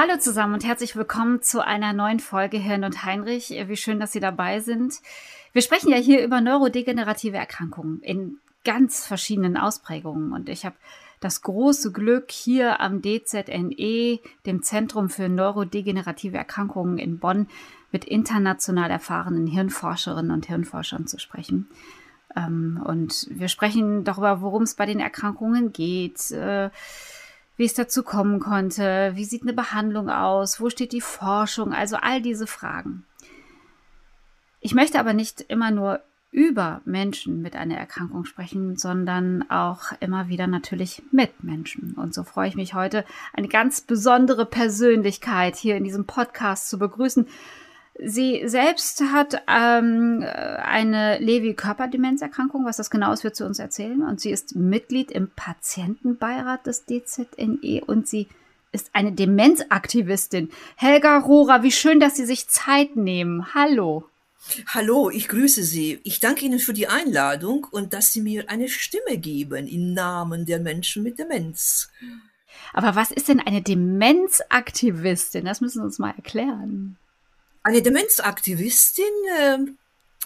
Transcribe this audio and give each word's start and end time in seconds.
Hallo 0.00 0.16
zusammen 0.16 0.54
und 0.54 0.64
herzlich 0.64 0.94
willkommen 0.94 1.42
zu 1.42 1.66
einer 1.66 1.92
neuen 1.92 2.20
Folge 2.20 2.56
Hirn 2.56 2.84
und 2.84 3.04
Heinrich. 3.04 3.50
Wie 3.50 3.76
schön, 3.76 3.98
dass 3.98 4.12
Sie 4.12 4.20
dabei 4.20 4.60
sind. 4.60 5.00
Wir 5.52 5.60
sprechen 5.60 5.90
ja 5.90 5.96
hier 5.96 6.22
über 6.22 6.40
neurodegenerative 6.40 7.36
Erkrankungen 7.36 8.00
in 8.02 8.38
ganz 8.64 9.04
verschiedenen 9.04 9.56
Ausprägungen 9.56 10.32
und 10.32 10.48
ich 10.48 10.64
habe 10.64 10.76
das 11.18 11.42
große 11.42 11.90
Glück, 11.90 12.30
hier 12.30 12.80
am 12.80 13.02
DZNE, 13.02 14.20
dem 14.46 14.62
Zentrum 14.62 15.08
für 15.08 15.28
neurodegenerative 15.28 16.36
Erkrankungen 16.36 16.98
in 16.98 17.18
Bonn, 17.18 17.48
mit 17.90 18.04
international 18.04 18.92
erfahrenen 18.92 19.48
Hirnforscherinnen 19.48 20.30
und 20.30 20.46
Hirnforschern 20.46 21.08
zu 21.08 21.18
sprechen. 21.18 21.68
Ähm, 22.36 22.80
und 22.86 23.26
wir 23.30 23.48
sprechen 23.48 24.04
darüber, 24.04 24.42
worum 24.42 24.62
es 24.62 24.76
bei 24.76 24.86
den 24.86 25.00
Erkrankungen 25.00 25.72
geht 25.72 26.30
äh, 26.30 26.70
wie 27.58 27.64
es 27.64 27.74
dazu 27.74 28.02
kommen 28.02 28.40
konnte, 28.40 29.12
wie 29.14 29.24
sieht 29.24 29.42
eine 29.42 29.52
Behandlung 29.52 30.08
aus, 30.08 30.60
wo 30.60 30.70
steht 30.70 30.92
die 30.92 31.02
Forschung, 31.02 31.74
also 31.74 31.96
all 31.96 32.22
diese 32.22 32.46
Fragen. 32.46 33.04
Ich 34.60 34.74
möchte 34.74 34.98
aber 34.98 35.12
nicht 35.12 35.42
immer 35.42 35.70
nur 35.70 36.00
über 36.30 36.82
Menschen 36.84 37.42
mit 37.42 37.56
einer 37.56 37.76
Erkrankung 37.76 38.24
sprechen, 38.24 38.76
sondern 38.76 39.48
auch 39.50 39.92
immer 40.00 40.28
wieder 40.28 40.46
natürlich 40.46 41.02
mit 41.10 41.42
Menschen. 41.42 41.94
Und 41.94 42.14
so 42.14 42.22
freue 42.22 42.48
ich 42.48 42.54
mich 42.54 42.74
heute, 42.74 43.04
eine 43.32 43.48
ganz 43.48 43.80
besondere 43.80 44.46
Persönlichkeit 44.46 45.56
hier 45.56 45.76
in 45.76 45.84
diesem 45.84 46.06
Podcast 46.06 46.68
zu 46.68 46.78
begrüßen, 46.78 47.26
Sie 48.04 48.42
selbst 48.46 49.00
hat 49.00 49.42
ähm, 49.48 50.24
eine 50.24 51.18
Lewy-Körperdemenzerkrankung. 51.18 52.64
Was 52.64 52.76
das 52.76 52.90
genau 52.90 53.12
ist, 53.12 53.24
wird 53.24 53.36
sie 53.36 53.44
uns 53.44 53.58
erzählen. 53.58 54.02
Und 54.02 54.20
sie 54.20 54.30
ist 54.30 54.54
Mitglied 54.54 55.10
im 55.10 55.30
Patientenbeirat 55.30 56.66
des 56.66 56.84
DZNE 56.86 57.82
und 57.86 58.06
sie 58.06 58.28
ist 58.70 58.90
eine 58.92 59.12
Demenzaktivistin. 59.12 60.50
Helga 60.76 61.18
Rohrer, 61.18 61.62
wie 61.62 61.72
schön, 61.72 62.00
dass 62.00 62.16
Sie 62.16 62.26
sich 62.26 62.48
Zeit 62.48 62.96
nehmen. 62.96 63.54
Hallo. 63.54 64.04
Hallo, 64.68 65.10
ich 65.10 65.28
grüße 65.28 65.62
Sie. 65.62 66.00
Ich 66.04 66.20
danke 66.20 66.44
Ihnen 66.44 66.58
für 66.58 66.72
die 66.72 66.86
Einladung 66.86 67.66
und 67.70 67.92
dass 67.92 68.12
Sie 68.12 68.20
mir 68.20 68.48
eine 68.48 68.68
Stimme 68.68 69.18
geben 69.18 69.66
im 69.66 69.92
Namen 69.94 70.46
der 70.46 70.60
Menschen 70.60 71.02
mit 71.02 71.18
Demenz. 71.18 71.90
Aber 72.72 72.94
was 72.94 73.10
ist 73.10 73.28
denn 73.28 73.40
eine 73.40 73.62
Demenzaktivistin? 73.62 75.44
Das 75.44 75.60
müssen 75.60 75.80
Sie 75.80 75.84
uns 75.84 75.98
mal 75.98 76.14
erklären. 76.16 76.96
Eine 77.68 77.82
Demenzaktivistin 77.82 79.04
äh, 79.38 79.58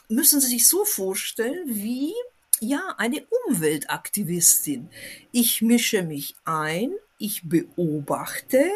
müssen 0.06 0.40
Sie 0.40 0.46
sich 0.46 0.68
so 0.68 0.84
vorstellen 0.84 1.64
wie 1.66 2.14
ja 2.60 2.94
eine 2.98 3.26
Umweltaktivistin. 3.48 4.88
Ich 5.32 5.60
mische 5.60 6.04
mich 6.04 6.36
ein, 6.44 6.92
ich 7.18 7.42
beobachte, 7.42 8.70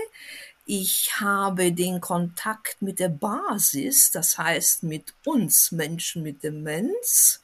ich 0.65 1.21
habe 1.21 1.71
den 1.71 2.01
Kontakt 2.01 2.83
mit 2.83 2.99
der 2.99 3.11
Basis, 3.11 4.11
das 4.11 4.37
heißt 4.37 4.83
mit 4.83 5.15
uns 5.25 5.71
Menschen 5.71 6.25
mit 6.25 6.43
Demenz. 6.43 7.41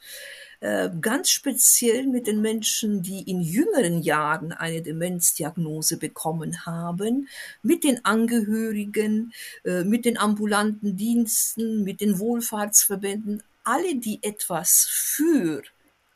Äh, 0.63 0.91
ganz 1.01 1.29
speziell 1.29 2.07
mit 2.07 2.25
den 2.25 2.39
Menschen, 2.39 3.01
die 3.01 3.29
in 3.29 3.41
jüngeren 3.41 4.01
Jahren 4.01 4.53
eine 4.53 4.81
Demenzdiagnose 4.81 5.97
bekommen 5.97 6.65
haben, 6.65 7.27
mit 7.63 7.83
den 7.83 8.05
Angehörigen, 8.05 9.33
äh, 9.65 9.83
mit 9.83 10.05
den 10.05 10.17
ambulanten 10.17 10.95
Diensten, 10.95 11.83
mit 11.83 11.99
den 11.99 12.17
Wohlfahrtsverbänden, 12.17 13.43
alle, 13.65 13.97
die 13.97 14.19
etwas 14.23 14.87
für 14.89 15.63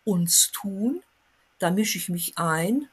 uns 0.06 0.50
tun, 0.53 1.02
da 1.59 1.69
mische 1.69 1.97
ich 1.97 2.07
mich 2.07 2.38
ein, 2.38 2.88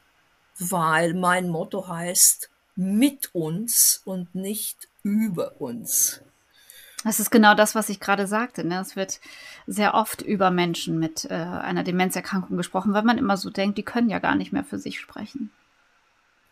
weil 0.59 1.13
mein 1.13 1.47
Motto 1.47 1.87
heißt 1.87 2.49
mit 2.75 3.33
uns 3.33 4.01
und 4.03 4.35
nicht 4.35 4.89
über 5.03 5.61
uns. 5.61 6.19
Das 7.05 7.19
ist 7.19 7.29
genau 7.29 7.53
das, 7.53 7.75
was 7.75 7.89
ich 7.89 7.99
gerade 7.99 8.25
sagte. 8.25 8.65
Ne? 8.65 8.79
Es 8.81 8.95
wird 8.95 9.19
sehr 9.67 9.93
oft 9.93 10.23
über 10.23 10.49
Menschen 10.49 10.97
mit 10.97 11.25
äh, 11.25 11.35
einer 11.35 11.83
Demenzerkrankung 11.83 12.57
gesprochen, 12.57 12.93
weil 12.93 13.03
man 13.03 13.19
immer 13.19 13.37
so 13.37 13.51
denkt, 13.51 13.77
die 13.77 13.83
können 13.83 14.09
ja 14.09 14.17
gar 14.17 14.33
nicht 14.33 14.51
mehr 14.51 14.63
für 14.63 14.79
sich 14.79 14.99
sprechen. 14.99 15.51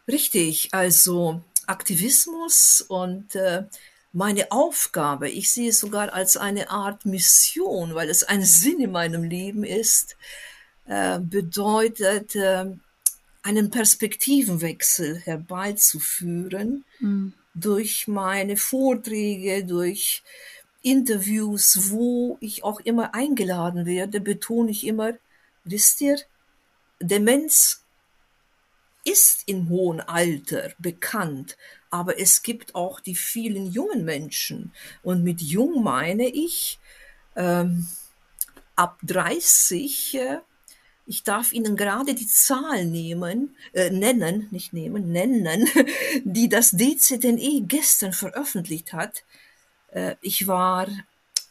Richtig, 0.08 0.69
also 0.72 1.44
Aktivismus 1.66 2.86
und 2.88 3.34
äh, 3.34 3.63
meine 4.12 4.52
Aufgabe, 4.52 5.28
ich 5.28 5.50
sehe 5.50 5.69
es 5.69 5.80
sogar 5.80 6.13
als 6.13 6.38
eine 6.38 6.69
Art 6.69 7.03
Mission, 7.03 7.96
weil 7.96 8.09
es 8.12 8.22
ein 8.22 8.44
Sinn 8.46 8.80
in 8.80 8.92
meinem 8.92 9.24
Leben 9.24 9.63
ist, 9.63 10.18
äh, 10.86 11.19
bedeutet, 11.19 12.36
äh, 12.36 12.66
einen 13.42 13.72
Perspektivenwechsel 13.72 15.18
herbeizuführen. 15.18 16.86
Mhm 17.00 17.34
durch 17.53 18.08
meine 18.08 18.58
Vorträge, 18.58 19.66
durch 19.66 20.24
Interviews, 20.81 21.91
wo 21.91 22.38
ich 22.41 22.64
auch 22.64 22.80
immer 22.81 23.14
eingeladen 23.14 23.86
werde, 23.86 24.19
betone 24.19 24.72
ich 24.72 24.86
immer, 24.86 25.14
wisst 25.63 26.02
ihr, 26.02 26.18
Demenz 27.00 27.84
ist 29.06 29.44
im 29.47 29.69
hohen 29.69 30.00
Alter 30.02 30.72
bekannt, 30.80 31.58
aber 31.90 32.19
es 32.19 32.42
gibt 32.42 32.75
auch 32.75 33.00
die 33.00 33.16
vielen 33.16 33.72
jungen 33.72 34.06
Menschen. 34.06 34.74
Und 35.03 35.24
mit 35.24 35.42
jung 35.42 35.84
meine 35.84 36.28
ich 36.28 36.80
ähm, 37.36 37.88
ab 38.75 39.00
30 39.03 40.16
äh, 40.16 40.38
ich 41.06 41.24
darf 41.24 41.52
Ihnen 41.52 41.75
gerade 41.75 42.14
die 42.16 42.28
Zahl 42.28 42.86
nehmen, 42.86 43.56
äh, 43.74 43.90
nennen, 43.90 44.47
nicht 44.52 44.74
nehmen, 44.74 45.12
nennen, 45.12 45.68
die 46.24 46.50
das 46.50 46.72
DZNE 46.72 47.64
gestern 47.68 48.14
veröffentlicht 48.14 48.94
hat. 48.94 49.24
Äh, 49.92 50.16
ich 50.22 50.47
war 50.47 50.88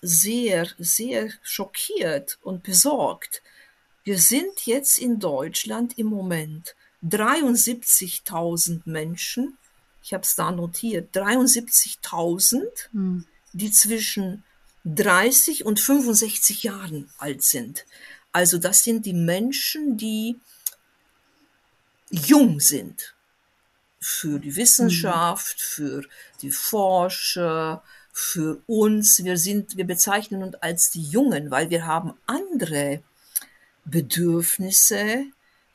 sehr, 0.01 0.67
sehr 0.79 1.31
schockiert 1.43 2.39
und 2.43 2.63
besorgt. 2.63 3.43
Wir 4.05 4.19
sind 4.19 4.67
jetzt 4.67 4.99
in 4.99 5.21
Deutschland 5.21 5.97
im 5.99 6.07
Moment 6.07 6.75
73.000 7.05 8.83
Menschen, 8.85 9.59
ich 10.03 10.13
habe 10.13 10.25
es 10.25 10.35
da 10.35 10.51
notiert, 10.51 11.15
73.000, 11.15 12.63
hm. 12.91 13.27
die 13.53 13.71
zwischen 13.71 14.43
30 14.85 15.65
und 15.65 15.79
65 15.79 16.65
Jahren 16.65 17.09
alt 17.19 17.43
sind. 17.43 17.85
Also 18.33 18.59
das 18.59 18.83
sind 18.83 19.07
die 19.07 19.13
Menschen, 19.13 19.97
die 19.97 20.41
jung 22.11 22.61
sind 22.61 23.15
für 24.01 24.39
die 24.39 24.57
Wissenschaft, 24.57 25.57
mhm. 25.57 25.61
für 25.61 26.05
die 26.41 26.51
Forscher, 26.51 27.83
für 28.13 28.61
uns. 28.67 29.23
Wir 29.25 29.37
sind, 29.37 29.77
wir 29.77 29.87
bezeichnen 29.87 30.43
uns 30.43 30.55
als 30.57 30.91
die 30.91 31.03
Jungen, 31.03 31.51
weil 31.51 31.71
wir 31.71 31.87
haben 31.87 32.15
andere 32.27 33.03
Bedürfnisse 33.85 35.25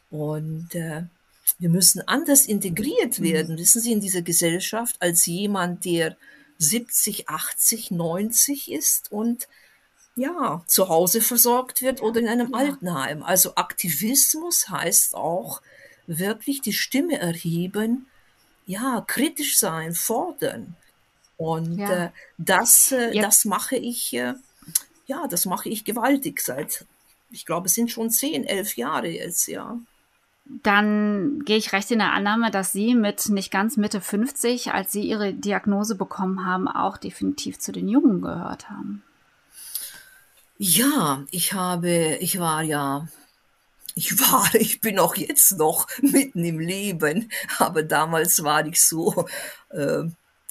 und 0.10 0.76
äh, 0.76 1.04
wir 1.60 1.70
müssen 1.70 2.02
anders 2.08 2.46
integriert 2.46 3.20
mhm. 3.20 3.24
werden, 3.24 3.56
mhm. 3.56 3.60
wissen 3.60 3.82
Sie, 3.82 3.92
in 3.92 4.02
dieser 4.02 4.22
Gesellschaft 4.22 4.98
als 5.00 5.26
jemand, 5.26 5.86
der 5.86 6.18
70, 6.60 7.30
80, 7.30 7.92
90 7.92 8.72
ist 8.72 9.12
und 9.12 9.48
ja, 10.18 10.64
zu 10.66 10.90
Hause 10.90 11.22
versorgt 11.22 11.82
wird 11.82 12.02
oder 12.02 12.20
in 12.20 12.28
einem 12.28 12.52
ja. 12.52 12.58
Altenheim. 12.58 13.24
Also 13.24 13.56
Aktivismus 13.56 14.68
heißt 14.68 15.16
auch 15.16 15.62
wirklich 16.08 16.62
die 16.62 16.74
Stimme 16.74 17.20
erheben, 17.20 18.08
ja, 18.66 19.04
kritisch 19.06 19.58
sein, 19.58 19.94
fordern. 19.94 20.76
Und 21.38 21.78
ja. 21.78 22.06
äh, 22.06 22.10
das, 22.38 22.92
äh, 22.92 23.16
ja. 23.16 23.22
das 23.22 23.46
mache 23.46 23.78
ich, 23.78 24.14
äh, 24.14 24.34
ja, 25.06 25.28
das 25.28 25.46
mache 25.46 25.70
ich 25.70 25.86
gewaltig 25.86 26.42
seit, 26.42 26.86
ich 27.30 27.46
glaube, 27.46 27.68
es 27.68 27.76
sind 27.76 27.92
schon 27.92 28.10
zehn, 28.10 28.44
elf 28.44 28.76
Jahre 28.76 29.10
jetzt, 29.10 29.48
ja. 29.48 29.78
dann 30.64 31.44
gehe 31.46 31.58
ich 31.58 31.74
recht 31.74 31.92
in 31.92 32.00
der 32.00 32.14
Annahme, 32.14 32.50
dass 32.50 32.72
Sie 32.72 32.96
mit 32.96 33.30
nicht 33.30 33.52
ganz 33.52 33.78
Mitte 33.78 34.02
50, 34.02 34.72
als 34.72 34.92
Sie 34.92 35.04
Ihre 35.04 35.34
Diagnose 35.34 35.96
bekommen 35.96 36.44
haben, 36.44 36.68
auch 36.68 36.98
definitiv 36.98 37.60
zu 37.60 37.72
den 37.72 37.88
Jungen 37.88 38.22
gehört 38.22 38.72
haben. 38.72 39.04
Ja, 40.58 41.24
ich 41.32 41.54
habe, 41.54 42.18
ich 42.20 42.40
war 42.40 42.64
ja, 42.64 43.08
ich 43.96 44.20
war, 44.20 44.50
ich 44.56 44.82
bin 44.82 45.00
auch 45.00 45.16
jetzt 45.16 45.58
noch 45.58 45.88
mitten 46.02 46.44
im 46.44 46.60
Leben, 46.60 47.32
aber 47.58 47.84
damals 47.84 48.44
war 48.44 48.66
ich 48.66 48.82
so 48.82 49.26
äh, 49.70 50.04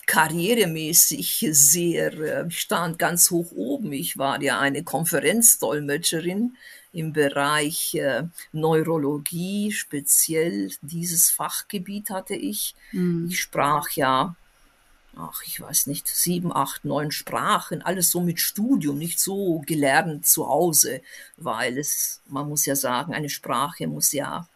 karrieremäßig 0.07 1.49
sehr, 1.51 2.13
äh, 2.15 2.51
stand 2.51 2.99
ganz 2.99 3.31
hoch 3.31 3.51
oben. 3.53 3.93
Ich 3.93 4.17
war 4.17 4.41
ja 4.41 4.61
eine 4.61 4.85
Konferenzdolmetscherin 4.85 6.57
im 6.93 7.13
Bereich 7.13 7.95
äh, 7.97 8.23
Neurologie, 8.53 9.73
speziell 9.73 10.71
dieses 10.81 11.31
Fachgebiet 11.31 12.11
hatte 12.11 12.35
ich. 12.35 12.75
Mhm. 12.93 13.29
Ich 13.29 13.41
sprach 13.41 13.91
ja, 13.91 14.37
ach, 15.17 15.43
ich 15.45 15.61
weiß 15.61 15.87
nicht, 15.87 16.09
sieben, 16.09 16.55
acht, 16.55 16.85
neun 16.85 17.11
Sprachen, 17.11 17.83
alles 17.83 18.11
so 18.11 18.21
mit 18.21 18.41
Studium, 18.41 18.99
nicht 18.99 19.19
so 19.19 19.63
gelernt 19.67 20.27
zu 20.27 20.49
Hause, 20.49 21.01
weil 21.37 21.79
es, 21.79 22.21
man 22.29 22.49
muss 22.49 22.67
ja 22.67 22.77
sagen, 22.77 23.15
eine 23.15 23.29
Sprache 23.29 23.87
muss 23.87 24.13
ja 24.13 24.47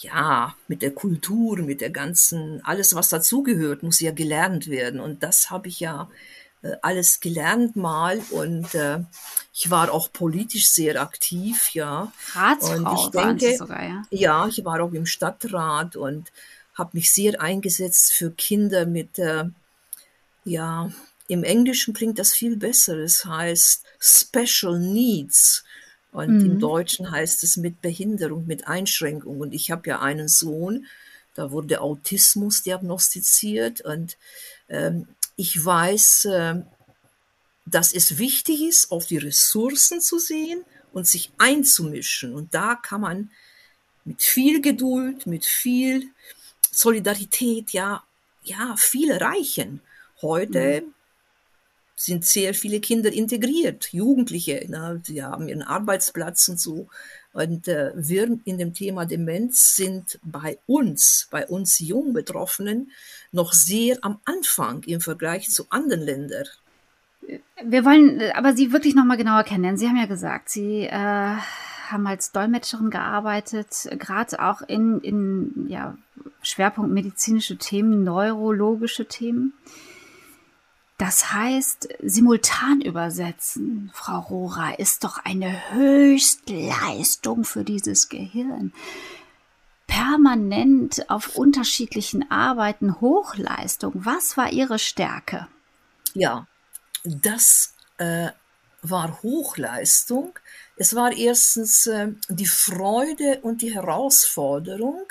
ja, 0.00 0.54
mit 0.68 0.82
der 0.82 0.92
Kultur, 0.92 1.58
mit 1.58 1.80
der 1.80 1.90
ganzen, 1.90 2.64
alles 2.64 2.94
was 2.94 3.08
dazugehört, 3.08 3.82
muss 3.82 3.98
ja 3.98 4.12
gelernt 4.12 4.68
werden. 4.68 5.00
Und 5.00 5.24
das 5.24 5.50
habe 5.50 5.66
ich 5.66 5.80
ja 5.80 6.08
äh, 6.62 6.72
alles 6.82 7.20
gelernt 7.20 7.76
mal 7.76 8.20
und 8.30 8.74
äh, 8.74 9.00
ich 9.52 9.70
war 9.70 9.92
auch 9.92 10.12
politisch 10.12 10.70
sehr 10.70 11.00
aktiv, 11.00 11.70
ja. 11.70 12.12
Ratsfrau 12.32 12.76
und 12.76 12.98
ich 12.98 13.10
denke, 13.10 13.56
sogar, 13.56 13.82
ja. 13.82 14.02
Ja, 14.10 14.46
ich 14.46 14.64
war 14.64 14.80
auch 14.80 14.92
im 14.92 15.06
Stadtrat 15.06 15.96
und 15.96 16.30
habe 16.78 16.90
mich 16.94 17.10
sehr 17.10 17.40
eingesetzt 17.40 18.12
für 18.12 18.30
Kinder 18.30 18.86
mit, 18.86 19.18
äh, 19.18 19.44
ja, 20.44 20.90
im 21.26 21.44
Englischen 21.44 21.92
klingt 21.92 22.18
das 22.18 22.32
viel 22.32 22.56
besser. 22.56 22.96
Es 22.96 23.24
heißt 23.24 23.84
Special 23.98 24.78
Needs. 24.78 25.64
Und 26.12 26.38
mhm. 26.38 26.52
im 26.52 26.58
Deutschen 26.60 27.10
heißt 27.10 27.44
es 27.44 27.58
mit 27.58 27.82
Behinderung, 27.82 28.46
mit 28.46 28.66
Einschränkung. 28.66 29.40
Und 29.40 29.52
ich 29.52 29.70
habe 29.70 29.90
ja 29.90 30.00
einen 30.00 30.28
Sohn, 30.28 30.86
da 31.34 31.50
wurde 31.50 31.82
Autismus 31.82 32.62
diagnostiziert. 32.62 33.82
Und 33.82 34.16
ähm, 34.70 35.06
ich 35.36 35.62
weiß, 35.62 36.24
äh, 36.26 36.62
dass 37.66 37.92
es 37.92 38.16
wichtig 38.18 38.62
ist, 38.62 38.90
auf 38.90 39.06
die 39.06 39.18
Ressourcen 39.18 40.00
zu 40.00 40.18
sehen 40.18 40.64
und 40.92 41.06
sich 41.06 41.30
einzumischen. 41.36 42.34
Und 42.34 42.54
da 42.54 42.74
kann 42.74 43.02
man 43.02 43.30
mit 44.06 44.22
viel 44.22 44.62
Geduld, 44.62 45.26
mit 45.26 45.44
viel 45.44 46.08
Solidarität, 46.72 47.70
ja, 47.70 48.02
ja, 48.44 48.74
viel 48.76 49.10
erreichen. 49.10 49.80
Heute 50.22 50.82
mhm. 50.82 50.94
sind 51.96 52.24
sehr 52.24 52.54
viele 52.54 52.80
Kinder 52.80 53.12
integriert, 53.12 53.92
Jugendliche, 53.92 54.64
ne, 54.68 55.00
sie 55.04 55.22
haben 55.22 55.48
ihren 55.48 55.62
Arbeitsplatz 55.62 56.48
und 56.48 56.60
so. 56.60 56.88
Und 57.32 57.68
äh, 57.68 57.92
wir 57.94 58.38
in 58.44 58.58
dem 58.58 58.74
Thema 58.74 59.04
Demenz 59.04 59.76
sind 59.76 60.18
bei 60.22 60.58
uns, 60.66 61.28
bei 61.30 61.46
uns 61.46 61.78
Jungbetroffenen, 61.78 62.90
noch 63.32 63.52
sehr 63.52 63.98
am 64.02 64.18
Anfang 64.24 64.82
im 64.84 65.00
Vergleich 65.00 65.50
zu 65.50 65.66
anderen 65.70 66.02
Ländern. 66.02 66.46
Wir 67.62 67.84
wollen 67.84 68.22
aber 68.32 68.56
Sie 68.56 68.72
wirklich 68.72 68.94
noch 68.94 69.04
mal 69.04 69.16
genauer 69.16 69.44
kennen. 69.44 69.76
Sie 69.76 69.86
haben 69.86 69.98
ja 69.98 70.06
gesagt, 70.06 70.48
Sie 70.48 70.84
äh, 70.84 71.36
haben 71.92 72.06
als 72.06 72.32
Dolmetscherin 72.32 72.90
gearbeitet, 72.90 73.88
gerade 73.98 74.42
auch 74.42 74.62
in, 74.62 75.00
in 75.00 75.66
ja, 75.68 75.96
Schwerpunkt 76.42 76.92
medizinische 76.92 77.56
Themen, 77.56 78.04
neurologische 78.04 79.06
Themen. 79.06 79.54
Das 80.98 81.32
heißt, 81.32 81.88
simultan 82.02 82.80
übersetzen, 82.80 83.90
Frau 83.94 84.18
Rohrer, 84.18 84.80
ist 84.80 85.04
doch 85.04 85.18
eine 85.24 85.72
Höchstleistung 85.72 87.44
für 87.44 87.62
dieses 87.62 88.08
Gehirn. 88.08 88.72
Permanent 89.86 91.08
auf 91.08 91.36
unterschiedlichen 91.36 92.30
Arbeiten 92.30 93.00
Hochleistung. 93.00 93.92
Was 93.94 94.36
war 94.36 94.52
Ihre 94.52 94.80
Stärke? 94.80 95.46
Ja, 96.14 96.46
das 97.04 97.74
äh, 97.98 98.30
war 98.82 99.22
Hochleistung. 99.22 100.38
Es 100.76 100.94
war 100.94 101.12
erstens 101.12 101.86
äh, 101.86 102.08
die 102.28 102.46
Freude 102.46 103.40
und 103.42 103.62
die 103.62 103.74
Herausforderung. 103.74 105.06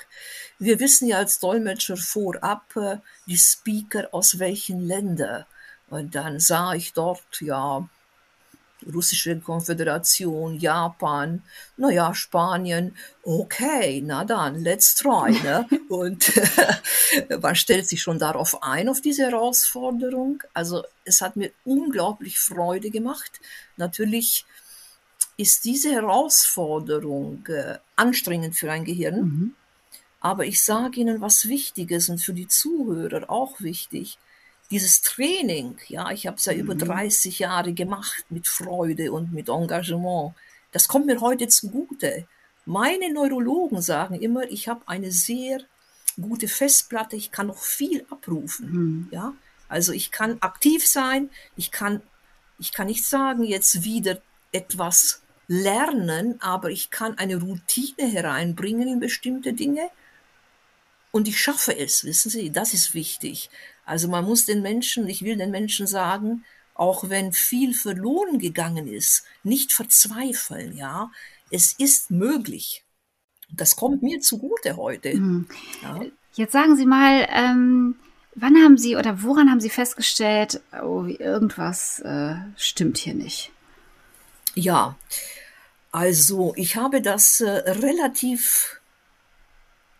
Wir 0.59 0.79
wissen 0.79 1.07
ja 1.07 1.17
als 1.17 1.39
Dolmetscher 1.39 1.97
vorab 1.97 2.75
äh, 2.75 2.97
die 3.25 3.37
Speaker 3.37 4.07
aus 4.11 4.39
welchen 4.39 4.79
Ländern. 4.79 5.45
Und 5.89 6.15
dann 6.15 6.39
sah 6.39 6.73
ich 6.73 6.93
dort, 6.93 7.41
ja, 7.41 7.87
russische 8.93 9.39
Konföderation, 9.39 10.57
Japan, 10.59 11.41
naja, 11.77 12.13
Spanien, 12.13 12.95
okay, 13.23 14.01
na 14.05 14.23
dann, 14.23 14.63
let's 14.63 14.95
try. 14.95 15.31
Ne? 15.31 15.67
Und 15.89 16.31
man 17.41 17.55
stellt 17.55 17.87
sich 17.87 18.01
schon 18.01 18.19
darauf 18.19 18.63
ein, 18.63 18.89
auf 18.89 19.01
diese 19.01 19.23
Herausforderung. 19.23 20.43
Also 20.53 20.83
es 21.05 21.21
hat 21.21 21.35
mir 21.35 21.51
unglaublich 21.65 22.39
Freude 22.39 22.89
gemacht. 22.89 23.39
Natürlich 23.77 24.45
ist 25.37 25.65
diese 25.65 25.91
Herausforderung 25.91 27.45
äh, 27.47 27.77
anstrengend 27.95 28.55
für 28.55 28.71
ein 28.71 28.85
Gehirn. 28.85 29.21
Mhm. 29.21 29.53
Aber 30.19 30.45
ich 30.45 30.61
sage 30.61 30.99
Ihnen 30.99 31.21
was 31.21 31.47
Wichtiges 31.47 32.09
und 32.09 32.17
für 32.19 32.33
die 32.33 32.47
Zuhörer 32.47 33.29
auch 33.29 33.61
wichtig 33.61 34.17
dieses 34.71 35.01
Training, 35.01 35.77
ja, 35.87 36.11
ich 36.11 36.27
habe 36.27 36.37
es 36.37 36.45
ja 36.45 36.53
mhm. 36.53 36.59
über 36.59 36.75
30 36.75 37.39
Jahre 37.39 37.73
gemacht 37.73 38.25
mit 38.29 38.47
Freude 38.47 39.11
und 39.11 39.33
mit 39.33 39.49
Engagement. 39.49 40.33
Das 40.71 40.87
kommt 40.87 41.05
mir 41.05 41.21
heute 41.21 41.47
zugute. 41.47 42.27
Meine 42.65 43.13
Neurologen 43.13 43.81
sagen 43.81 44.15
immer, 44.15 44.43
ich 44.43 44.67
habe 44.67 44.81
eine 44.87 45.11
sehr 45.11 45.61
gute 46.19 46.47
Festplatte, 46.47 47.15
ich 47.15 47.31
kann 47.31 47.47
noch 47.47 47.59
viel 47.59 48.05
abrufen. 48.09 48.71
Mhm. 48.71 49.07
Ja, 49.11 49.33
also 49.69 49.93
ich 49.93 50.11
kann 50.11 50.37
aktiv 50.41 50.85
sein, 50.85 51.29
ich 51.55 51.71
kann, 51.71 52.01
ich 52.59 52.73
kann 52.73 52.87
nicht 52.87 53.05
sagen, 53.05 53.43
jetzt 53.43 53.83
wieder 53.83 54.21
etwas 54.51 55.21
lernen, 55.47 56.41
aber 56.41 56.71
ich 56.71 56.89
kann 56.89 57.17
eine 57.17 57.37
Routine 57.37 58.09
hereinbringen 58.09 58.87
in 58.87 58.99
bestimmte 58.99 59.53
Dinge 59.53 59.89
und 61.17 61.27
ich 61.27 61.41
schaffe 61.41 61.75
es, 61.75 62.03
wissen 62.03 62.29
Sie, 62.29 62.51
das 62.51 62.75
ist 62.75 62.93
wichtig. 62.93 63.49
Also 63.85 64.07
man 64.07 64.23
muss 64.23 64.45
den 64.45 64.61
Menschen, 64.61 65.07
ich 65.07 65.23
will 65.23 65.35
den 65.35 65.49
Menschen 65.49 65.87
sagen, 65.87 66.45
auch 66.75 67.09
wenn 67.09 67.33
viel 67.33 67.73
verloren 67.73 68.37
gegangen 68.37 68.87
ist, 68.87 69.23
nicht 69.41 69.73
verzweifeln, 69.73 70.77
ja. 70.77 71.09
Es 71.49 71.73
ist 71.73 72.11
möglich. 72.11 72.83
Das 73.49 73.75
kommt 73.75 74.03
mir 74.03 74.19
zugute 74.19 74.77
heute. 74.77 75.15
Mhm. 75.15 75.47
Ja. 75.81 76.01
Jetzt 76.35 76.51
sagen 76.51 76.77
Sie 76.77 76.85
mal, 76.85 77.27
ähm, 77.31 77.95
wann 78.35 78.55
haben 78.57 78.77
Sie 78.77 78.95
oder 78.95 79.23
woran 79.23 79.49
haben 79.49 79.59
Sie 79.59 79.71
festgestellt, 79.71 80.61
oh, 80.83 81.05
irgendwas 81.05 81.99
äh, 82.01 82.35
stimmt 82.57 82.99
hier 82.99 83.15
nicht? 83.15 83.51
Ja, 84.53 84.95
also 85.91 86.53
ich 86.57 86.75
habe 86.75 87.01
das 87.01 87.41
äh, 87.41 87.49
relativ 87.49 88.77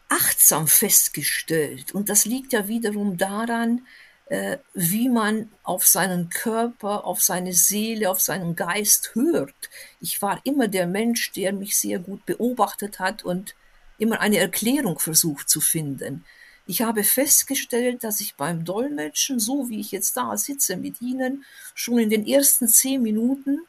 achtsam 0.09 0.67
festgestellt. 0.67 1.93
Und 1.93 2.09
das 2.09 2.25
liegt 2.25 2.53
ja 2.53 2.67
wiederum 2.67 3.17
daran, 3.17 3.85
äh, 4.27 4.57
wie 4.73 5.09
man 5.09 5.49
auf 5.63 5.87
seinen 5.87 6.29
Körper, 6.29 7.05
auf 7.05 7.21
seine 7.21 7.53
Seele, 7.53 8.09
auf 8.09 8.19
seinen 8.19 8.55
Geist 8.55 9.15
hört. 9.15 9.69
Ich 10.01 10.21
war 10.21 10.41
immer 10.43 10.67
der 10.67 10.87
Mensch, 10.87 11.31
der 11.31 11.53
mich 11.53 11.77
sehr 11.77 11.99
gut 11.99 12.25
beobachtet 12.25 12.99
hat 12.99 13.23
und 13.23 13.55
immer 13.97 14.19
eine 14.19 14.37
Erklärung 14.37 14.99
versucht 14.99 15.49
zu 15.49 15.61
finden. 15.61 16.25
Ich 16.65 16.81
habe 16.81 17.05
festgestellt, 17.05 18.03
dass 18.03 18.19
ich 18.19 18.35
beim 18.35 18.65
Dolmetschen, 18.65 19.39
so 19.39 19.69
wie 19.69 19.79
ich 19.79 19.91
jetzt 19.91 20.17
da 20.17 20.35
sitze 20.35 20.75
mit 20.75 21.01
Ihnen, 21.01 21.45
schon 21.73 21.97
in 21.97 22.09
den 22.09 22.27
ersten 22.27 22.67
zehn 22.67 23.01
Minuten 23.01 23.61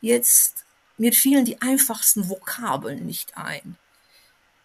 jetzt 0.00 0.64
mir 0.98 1.12
fielen 1.12 1.44
die 1.44 1.62
einfachsten 1.62 2.28
Vokabeln 2.28 3.06
nicht 3.06 3.36
ein. 3.36 3.76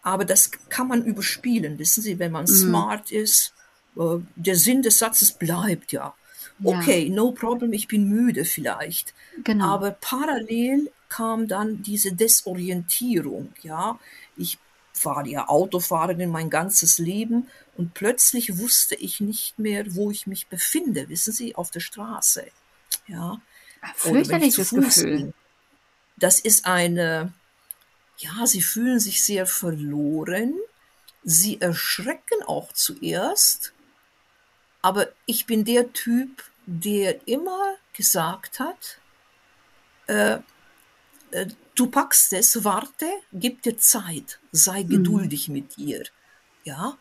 Aber 0.02 0.24
das 0.24 0.50
kann 0.68 0.88
man 0.88 1.04
überspielen, 1.04 1.78
wissen 1.78 2.02
Sie, 2.02 2.18
wenn 2.18 2.32
man 2.32 2.44
mhm. 2.44 2.54
smart 2.54 3.10
ist. 3.10 3.52
Äh, 3.96 4.18
der 4.36 4.56
Sinn 4.56 4.82
des 4.82 4.98
Satzes 4.98 5.32
bleibt 5.32 5.92
ja. 5.92 6.14
Okay, 6.62 7.06
ja. 7.06 7.14
no 7.14 7.32
problem, 7.32 7.72
ich 7.72 7.88
bin 7.88 8.08
müde 8.08 8.44
vielleicht. 8.44 9.14
Genau. 9.44 9.66
Aber 9.66 9.92
parallel 9.92 10.90
kam 11.08 11.48
dann 11.48 11.82
diese 11.82 12.12
Desorientierung, 12.12 13.52
ja. 13.62 13.98
Ich 14.36 14.58
war 15.04 15.26
ja 15.26 15.48
Autofahrerin 15.48 16.30
mein 16.30 16.50
ganzes 16.50 16.98
Leben 16.98 17.46
und 17.76 17.94
plötzlich 17.94 18.58
wusste 18.58 18.96
ich 18.96 19.20
nicht 19.20 19.58
mehr, 19.58 19.94
wo 19.94 20.10
ich 20.10 20.26
mich 20.26 20.48
befinde, 20.48 21.08
wissen 21.08 21.32
Sie, 21.32 21.54
auf 21.54 21.70
der 21.70 21.80
Straße. 21.80 22.46
Ja. 23.06 23.40
Fürchterliches 23.94 24.70
Gefühl. 24.70 25.32
Das 26.16 26.40
ist 26.40 26.66
eine, 26.66 27.32
ja, 28.18 28.46
sie 28.46 28.62
fühlen 28.62 29.00
sich 29.00 29.22
sehr 29.22 29.46
verloren, 29.46 30.54
sie 31.24 31.60
erschrecken 31.60 32.42
auch 32.46 32.72
zuerst, 32.72 33.72
aber 34.82 35.08
ich 35.26 35.46
bin 35.46 35.64
der 35.64 35.92
Typ, 35.92 36.44
der 36.66 37.26
immer 37.26 37.76
gesagt 37.92 38.60
hat, 38.60 38.98
äh, 40.06 40.38
äh, 41.30 41.46
du 41.74 41.86
packst 41.88 42.32
es, 42.32 42.64
warte, 42.64 43.06
gib 43.32 43.62
dir 43.62 43.78
Zeit, 43.78 44.40
sei 44.52 44.82
mhm. 44.82 44.88
geduldig 44.88 45.48
mit 45.48 45.76
dir. 45.76 46.04
Ja, 46.64 46.98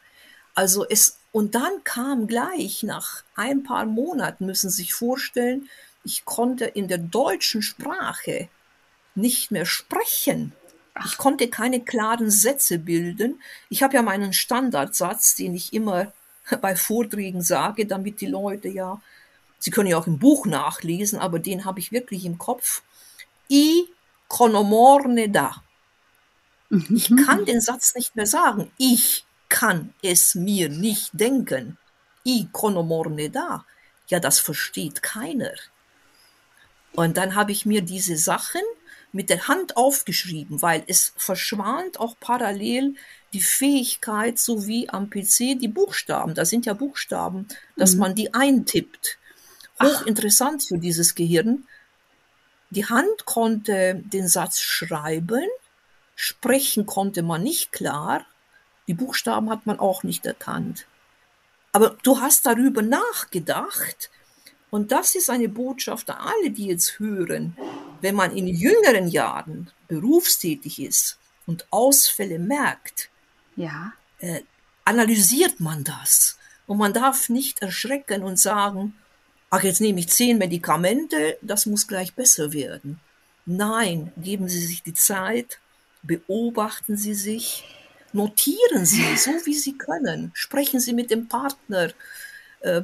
also 0.53 0.85
es, 0.87 1.19
und 1.31 1.55
dann 1.55 1.83
kam 1.83 2.27
gleich 2.27 2.83
nach 2.83 3.23
ein 3.35 3.63
paar 3.63 3.85
Monaten, 3.85 4.45
müssen 4.45 4.69
Sie 4.69 4.83
sich 4.83 4.93
vorstellen, 4.93 5.69
ich 6.03 6.25
konnte 6.25 6.65
in 6.65 6.87
der 6.87 6.99
deutschen 6.99 7.61
Sprache 7.61 8.49
nicht 9.13 9.51
mehr 9.51 9.65
sprechen. 9.65 10.53
Ich 11.05 11.17
konnte 11.17 11.49
keine 11.49 11.81
klaren 11.83 12.31
Sätze 12.31 12.79
bilden. 12.79 13.41
Ich 13.69 13.83
habe 13.83 13.95
ja 13.95 14.01
meinen 14.01 14.33
Standardsatz, 14.33 15.35
den 15.35 15.53
ich 15.53 15.73
immer 15.73 16.11
bei 16.61 16.75
Vorträgen 16.75 17.41
sage, 17.41 17.85
damit 17.85 18.21
die 18.21 18.27
Leute 18.27 18.67
ja, 18.67 19.01
sie 19.59 19.71
können 19.71 19.89
ja 19.89 19.97
auch 19.97 20.07
im 20.07 20.19
Buch 20.19 20.45
nachlesen, 20.45 21.19
aber 21.19 21.39
den 21.39 21.65
habe 21.65 21.79
ich 21.79 21.91
wirklich 21.91 22.25
im 22.25 22.37
Kopf. 22.37 22.83
I 23.49 23.87
chronomorne 24.29 25.29
da. 25.29 25.63
Ich 26.69 27.09
mhm. 27.09 27.25
kann 27.25 27.45
den 27.45 27.61
Satz 27.61 27.95
nicht 27.95 28.15
mehr 28.15 28.27
sagen. 28.27 28.71
Ich 28.77 29.25
kann 29.49 29.93
es 30.01 30.35
mir 30.35 30.69
nicht 30.69 31.11
denken. 31.13 31.77
I 32.25 32.49
chronomorne 32.51 33.29
da. 33.29 33.65
Ja, 34.07 34.19
das 34.19 34.39
versteht 34.39 35.01
keiner. 35.01 35.53
Und 36.93 37.17
dann 37.17 37.35
habe 37.35 37.51
ich 37.51 37.65
mir 37.65 37.81
diese 37.81 38.17
Sachen 38.17 38.61
mit 39.17 39.31
der 39.31 39.47
Hand 39.47 39.77
aufgeschrieben, 39.77 40.61
weil 40.61 40.83
es 40.85 41.11
verschwand 41.17 41.99
auch 41.99 42.19
parallel 42.19 42.93
die 43.33 43.41
Fähigkeit, 43.41 44.37
so 44.37 44.67
wie 44.67 44.89
am 44.89 45.09
PC 45.09 45.57
die 45.59 45.67
Buchstaben, 45.67 46.35
da 46.35 46.45
sind 46.45 46.67
ja 46.67 46.73
Buchstaben, 46.73 47.47
dass 47.75 47.93
mhm. 47.93 47.99
man 47.99 48.15
die 48.15 48.35
eintippt. 48.35 49.17
Hochinteressant 49.81 50.63
für 50.63 50.77
dieses 50.77 51.15
Gehirn. 51.15 51.65
Die 52.69 52.85
Hand 52.85 53.25
konnte 53.25 54.03
den 54.05 54.27
Satz 54.27 54.59
schreiben, 54.59 55.47
sprechen 56.15 56.85
konnte 56.85 57.23
man 57.23 57.41
nicht 57.41 57.71
klar, 57.71 58.23
die 58.87 58.93
Buchstaben 58.93 59.49
hat 59.49 59.65
man 59.65 59.79
auch 59.79 60.03
nicht 60.03 60.27
erkannt. 60.27 60.85
Aber 61.71 61.97
du 62.03 62.21
hast 62.21 62.45
darüber 62.45 62.83
nachgedacht 62.83 64.11
und 64.69 64.91
das 64.91 65.15
ist 65.15 65.31
eine 65.31 65.49
Botschaft 65.49 66.07
an 66.11 66.17
alle, 66.19 66.51
die 66.51 66.67
jetzt 66.67 66.99
hören. 66.99 67.57
Wenn 68.01 68.15
man 68.15 68.35
in 68.35 68.47
jüngeren 68.47 69.07
Jahren 69.07 69.71
berufstätig 69.87 70.81
ist 70.81 71.17
und 71.45 71.65
Ausfälle 71.71 72.39
merkt, 72.39 73.09
ja. 73.55 73.93
äh, 74.19 74.41
analysiert 74.85 75.59
man 75.59 75.83
das. 75.83 76.37
Und 76.65 76.77
man 76.77 76.93
darf 76.93 77.29
nicht 77.29 77.61
erschrecken 77.61 78.23
und 78.23 78.37
sagen, 78.37 78.93
ach, 79.49 79.63
jetzt 79.63 79.81
nehme 79.81 79.99
ich 79.99 80.09
zehn 80.09 80.37
Medikamente, 80.37 81.37
das 81.41 81.65
muss 81.65 81.87
gleich 81.87 82.13
besser 82.13 82.53
werden. 82.53 82.99
Nein, 83.45 84.11
geben 84.17 84.49
Sie 84.49 84.59
sich 84.59 84.83
die 84.83 84.93
Zeit, 84.93 85.59
beobachten 86.03 86.97
Sie 86.97 87.13
sich, 87.13 87.63
notieren 88.11 88.85
Sie, 88.85 89.15
so 89.17 89.31
wie 89.45 89.53
Sie 89.53 89.77
können, 89.77 90.31
sprechen 90.33 90.79
Sie 90.79 90.93
mit 90.93 91.11
dem 91.11 91.27
Partner. 91.27 91.91
Äh, 92.59 92.81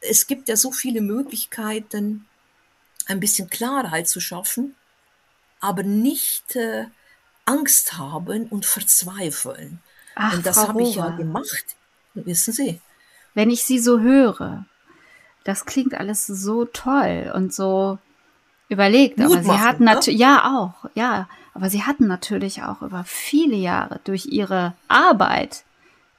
es 0.00 0.26
gibt 0.26 0.48
ja 0.48 0.56
so 0.56 0.70
viele 0.70 1.00
Möglichkeiten, 1.00 2.26
ein 3.06 3.20
bisschen 3.20 3.50
Klarheit 3.50 4.08
zu 4.08 4.20
schaffen, 4.20 4.74
aber 5.60 5.82
nicht 5.82 6.56
äh, 6.56 6.86
Angst 7.44 7.98
haben 7.98 8.46
und 8.48 8.66
verzweifeln. 8.66 9.80
Ach, 10.14 10.34
und 10.34 10.46
das 10.46 10.68
habe 10.68 10.82
ich 10.82 10.96
ja 10.96 11.10
gemacht, 11.10 11.76
wissen 12.14 12.52
Sie. 12.52 12.80
Wenn 13.34 13.50
ich 13.50 13.64
Sie 13.64 13.78
so 13.78 14.00
höre, 14.00 14.64
das 15.44 15.66
klingt 15.66 15.94
alles 15.94 16.26
so 16.26 16.64
toll 16.64 17.32
und 17.34 17.52
so 17.52 17.98
überlegt. 18.68 19.18
Mut 19.18 19.32
aber 19.32 19.42
Sie 19.42 19.48
machen, 19.48 19.62
hatten 19.62 19.84
natürlich, 19.84 20.20
ne? 20.20 20.26
ja 20.26 20.56
auch, 20.56 20.90
ja, 20.94 21.28
aber 21.52 21.70
Sie 21.70 21.82
hatten 21.82 22.06
natürlich 22.06 22.62
auch 22.62 22.82
über 22.82 23.04
viele 23.04 23.56
Jahre 23.56 24.00
durch 24.04 24.26
Ihre 24.26 24.74
Arbeit 24.88 25.64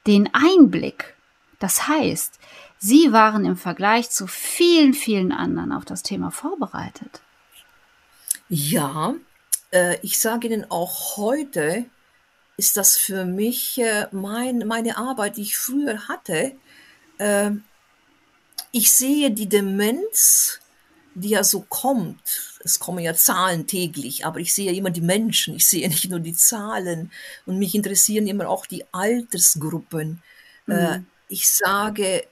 den 0.06 0.30
Einblick. 0.32 1.14
Das 1.58 1.88
heißt, 1.88 2.38
Sie 2.78 3.12
waren 3.12 3.44
im 3.44 3.56
Vergleich 3.56 4.10
zu 4.10 4.26
vielen, 4.26 4.94
vielen 4.94 5.32
anderen 5.32 5.72
auf 5.72 5.84
das 5.84 6.02
Thema 6.02 6.30
vorbereitet. 6.30 7.22
Ja, 8.48 9.14
äh, 9.72 9.98
ich 10.02 10.20
sage 10.20 10.48
Ihnen 10.48 10.70
auch 10.70 11.16
heute, 11.16 11.86
ist 12.56 12.76
das 12.76 12.96
für 12.96 13.24
mich 13.24 13.78
äh, 13.78 14.06
mein, 14.12 14.58
meine 14.66 14.96
Arbeit, 14.96 15.36
die 15.36 15.42
ich 15.42 15.58
früher 15.58 16.08
hatte. 16.08 16.52
Äh, 17.18 17.50
ich 18.72 18.92
sehe 18.92 19.30
die 19.30 19.48
Demenz, 19.48 20.60
die 21.14 21.30
ja 21.30 21.44
so 21.44 21.62
kommt. 21.68 22.58
Es 22.62 22.78
kommen 22.78 22.98
ja 22.98 23.14
Zahlen 23.14 23.66
täglich, 23.66 24.26
aber 24.26 24.38
ich 24.38 24.54
sehe 24.54 24.72
immer 24.72 24.90
die 24.90 25.00
Menschen, 25.00 25.56
ich 25.56 25.66
sehe 25.66 25.88
nicht 25.88 26.10
nur 26.10 26.20
die 26.20 26.34
Zahlen. 26.34 27.10
Und 27.46 27.58
mich 27.58 27.74
interessieren 27.74 28.26
immer 28.26 28.48
auch 28.48 28.66
die 28.66 28.84
Altersgruppen. 28.92 30.22
Äh, 30.68 30.98
mhm. 30.98 31.06
ich 31.28 31.48
sage, 31.48 32.24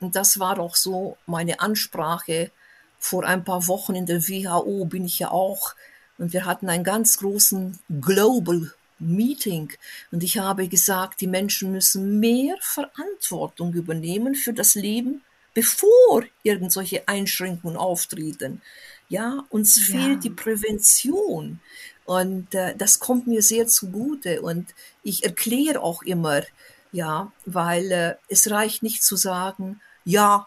und 0.00 0.16
das 0.16 0.38
war 0.38 0.58
auch 0.58 0.76
so 0.76 1.16
meine 1.26 1.60
Ansprache 1.60 2.50
vor 2.98 3.24
ein 3.24 3.44
paar 3.44 3.66
Wochen 3.68 3.94
in 3.94 4.06
der 4.06 4.26
WHO 4.28 4.84
bin 4.86 5.04
ich 5.04 5.18
ja 5.18 5.30
auch 5.30 5.74
und 6.18 6.32
wir 6.32 6.44
hatten 6.44 6.68
einen 6.68 6.84
ganz 6.84 7.18
großen 7.18 7.78
Global 8.00 8.72
Meeting 8.98 9.72
und 10.10 10.22
ich 10.24 10.38
habe 10.38 10.68
gesagt, 10.68 11.20
die 11.20 11.26
Menschen 11.26 11.72
müssen 11.72 12.18
mehr 12.18 12.56
Verantwortung 12.60 13.74
übernehmen 13.74 14.34
für 14.34 14.52
das 14.52 14.74
Leben, 14.74 15.22
bevor 15.54 16.24
irgendwelche 16.42 17.06
Einschränkungen 17.06 17.76
auftreten. 17.76 18.62
Ja, 19.08 19.44
uns 19.50 19.88
ja. 19.88 19.98
fehlt 19.98 20.24
die 20.24 20.30
Prävention 20.30 21.60
und 22.06 22.54
äh, 22.54 22.74
das 22.76 22.98
kommt 22.98 23.26
mir 23.26 23.42
sehr 23.42 23.66
zugute 23.66 24.40
und 24.40 24.74
ich 25.02 25.24
erkläre 25.24 25.82
auch 25.82 26.02
immer, 26.02 26.42
ja, 26.92 27.32
weil 27.44 27.92
äh, 27.92 28.14
es 28.28 28.50
reicht 28.50 28.82
nicht 28.82 29.02
zu 29.02 29.16
sagen, 29.16 29.80
ja, 30.04 30.46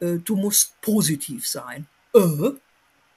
äh, 0.00 0.16
du 0.16 0.36
musst 0.36 0.80
positiv 0.80 1.46
sein. 1.46 1.86
Äh, 2.14 2.50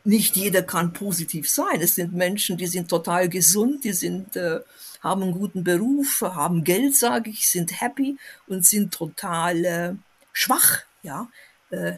nicht 0.03 0.36
jeder 0.36 0.63
kann 0.63 0.94
positiv 0.94 1.50
sein. 1.50 1.82
Es 1.82 1.96
sind 1.96 2.13
Menschen, 2.13 2.58
die 2.58 2.68
sind 2.68 2.89
total 2.89 3.29
gesund, 3.29 3.84
die 3.84 3.94
sind, 3.94 4.36
äh, 4.36 4.60
haben 5.01 5.24
einen 5.24 5.34
guten 5.34 5.63
Beruf, 5.63 6.22
haben 6.22 6.63
Geld, 6.63 6.96
sage 6.96 7.29
ich, 7.29 7.48
sind 7.48 7.79
happy 7.79 8.18
und 8.48 8.65
sind 8.65 8.94
total 8.94 9.65
äh, 9.65 9.94
schwach. 10.34 10.84
Ja, 11.03 11.29
äh, 11.70 11.94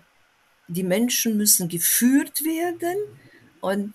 die 0.68 0.84
Menschen 0.84 1.38
müssen 1.38 1.70
geführt 1.70 2.44
werden 2.44 2.98
und 3.60 3.94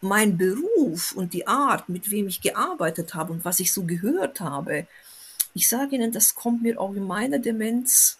mein 0.00 0.36
Beruf 0.36 1.12
und 1.12 1.32
die 1.32 1.46
Art, 1.46 1.88
mit 1.88 2.10
wem 2.10 2.28
ich 2.28 2.40
gearbeitet 2.40 3.14
habe 3.14 3.32
und 3.32 3.44
was 3.44 3.58
ich 3.58 3.72
so 3.72 3.84
gehört 3.84 4.40
habe, 4.40 4.86
ich 5.54 5.68
sage 5.68 5.96
Ihnen, 5.96 6.12
das 6.12 6.34
kommt 6.34 6.62
mir 6.62 6.80
auch 6.80 6.94
in 6.94 7.04
meiner 7.04 7.38
Demenz 7.38 8.18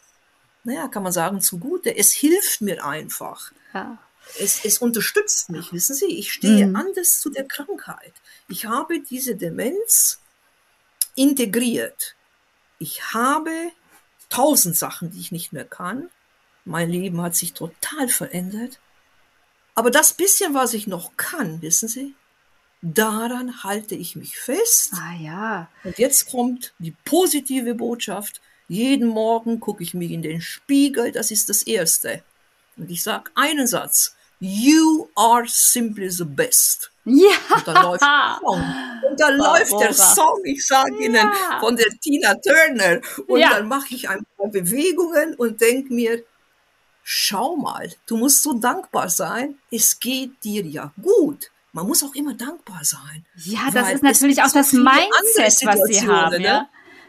naja, 0.65 0.89
kann 0.89 1.03
man 1.03 1.13
sagen, 1.13 1.41
zugute. 1.41 1.95
Es 1.95 2.13
hilft 2.13 2.63
mir 2.63 2.85
einfach. 2.85 3.53
Ja. 3.75 3.99
Es, 4.39 4.65
es 4.65 4.79
unterstützt 4.79 5.51
mich, 5.51 5.73
wissen 5.75 5.95
Sie, 5.95 6.07
ich 6.19 6.33
stehe 6.33 6.67
mhm. 6.67 6.77
anders 6.77 7.21
zu 7.21 7.29
der 7.29 7.45
Krankheit. 7.45 8.15
Ich 8.49 8.65
habe 8.65 9.01
diese 9.01 9.37
Demenz 9.37 10.21
integriert. 11.15 12.17
Ich 12.79 13.13
habe 13.13 13.71
tausend 14.31 14.77
Sachen, 14.77 15.11
die 15.11 15.21
ich 15.21 15.31
nicht 15.31 15.53
mehr 15.53 15.67
kann. 15.67 16.09
Mein 16.65 16.89
Leben 16.89 17.21
hat 17.21 17.37
sich 17.37 17.53
total 17.53 18.09
verändert. 18.09 18.81
Aber 19.75 19.91
das 19.91 20.15
bisschen, 20.15 20.55
was 20.55 20.73
ich 20.73 20.87
noch 20.87 21.17
kann, 21.19 21.61
wissen 21.61 21.89
Sie, 21.89 22.15
daran 22.85 23.65
halte 23.65 23.95
ich 23.95 24.15
mich 24.15 24.37
fest. 24.37 24.93
Ah 24.95 25.15
ja. 25.21 25.69
Und 25.85 25.99
jetzt 25.99 26.31
kommt 26.31 26.75
die 26.79 26.95
positive 27.05 27.75
Botschaft. 27.75 28.41
Jeden 28.69 29.09
Morgen 29.09 29.61
gucke 29.61 29.83
ich 29.83 29.95
mich 29.95 30.11
in 30.11 30.23
den 30.23 30.41
Spiegel, 30.41 31.13
das 31.13 31.31
ist 31.31 31.49
das 31.49 31.63
Erste. 31.63 32.23
Und 32.77 32.91
ich 32.91 33.03
sage 33.03 33.31
einen 33.35 33.67
Satz. 33.67 34.17
You 34.41 35.09
are 35.15 35.45
simply 35.47 36.11
the 36.11 36.25
best. 36.25 36.91
Ja. 37.05 37.37
Und 37.55 37.67
dann 37.67 37.83
läuft 37.83 38.03
der 38.03 38.39
Song. 38.41 38.65
Und 39.11 39.21
dann 39.21 39.37
läuft 39.37 39.81
der 39.81 39.95
Song, 39.95 40.41
ich 40.45 40.67
sage 40.67 40.95
ja. 41.01 41.07
Ihnen, 41.07 41.33
von 41.61 41.77
der 41.77 41.89
Tina 42.03 42.35
Turner. 42.35 43.01
Und 43.27 43.41
ja. 43.41 43.51
dann 43.51 43.69
mache 43.69 43.95
ich 43.95 44.09
ein 44.09 44.27
paar 44.37 44.49
Bewegungen 44.49 45.35
und 45.35 45.61
denke 45.61 45.93
mir, 45.93 46.25
schau 47.03 47.57
mal, 47.57 47.91
du 48.07 48.17
musst 48.17 48.43
so 48.43 48.55
dankbar 48.55 49.09
sein, 49.09 49.59
es 49.71 49.99
geht 49.99 50.43
dir 50.43 50.65
ja 50.65 50.93
gut. 51.01 51.51
Man 51.75 51.87
muss 51.89 52.05
auch 52.05 52.15
immer 52.15 52.35
dankbar 52.35 52.81
sein. 52.83 53.27
Ja, 53.35 53.69
das 53.73 53.93
ist 53.93 54.03
natürlich 54.03 54.43
auch 54.43 54.53
das 54.53 54.73
Mindset, 54.73 55.67
was 55.67 55.81
sie 55.83 56.09
haben. 56.09 56.37
Ne? 56.39 56.45
Ja? 56.45 56.69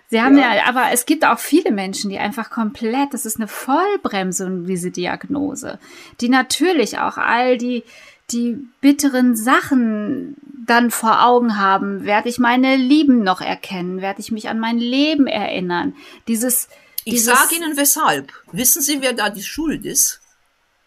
Sie 0.09 0.19
haben 0.19 0.37
ja. 0.37 0.55
ja. 0.55 0.65
aber 0.65 0.91
es 0.91 1.05
gibt 1.05 1.23
auch 1.23 1.37
viele 1.37 1.71
Menschen, 1.71 2.09
die 2.09 2.17
einfach 2.17 2.49
komplett, 2.49 3.13
das 3.13 3.27
ist 3.27 3.37
eine 3.37 3.47
Vollbremsung, 3.47 4.65
diese 4.65 4.89
Diagnose, 4.89 5.79
die 6.19 6.29
natürlich 6.29 6.97
auch 6.97 7.17
all 7.17 7.59
die, 7.59 7.83
die 8.31 8.57
bitteren 8.81 9.35
Sachen 9.35 10.35
dann 10.65 10.89
vor 10.89 11.23
Augen 11.23 11.59
haben? 11.59 12.05
Werde 12.05 12.29
ich 12.29 12.39
meine 12.39 12.75
Lieben 12.75 13.23
noch 13.23 13.41
erkennen? 13.41 14.01
Werde 14.01 14.19
ich 14.19 14.31
mich 14.31 14.49
an 14.49 14.59
mein 14.59 14.79
Leben 14.79 15.27
erinnern? 15.27 15.95
Dieses, 16.27 16.69
ich 17.03 17.23
sage 17.23 17.55
Ihnen 17.55 17.77
weshalb. 17.77 18.33
Wissen 18.51 18.81
Sie, 18.81 18.99
wer 19.01 19.13
da 19.13 19.29
die 19.29 19.43
Schuld 19.43 19.85
ist? 19.85 20.21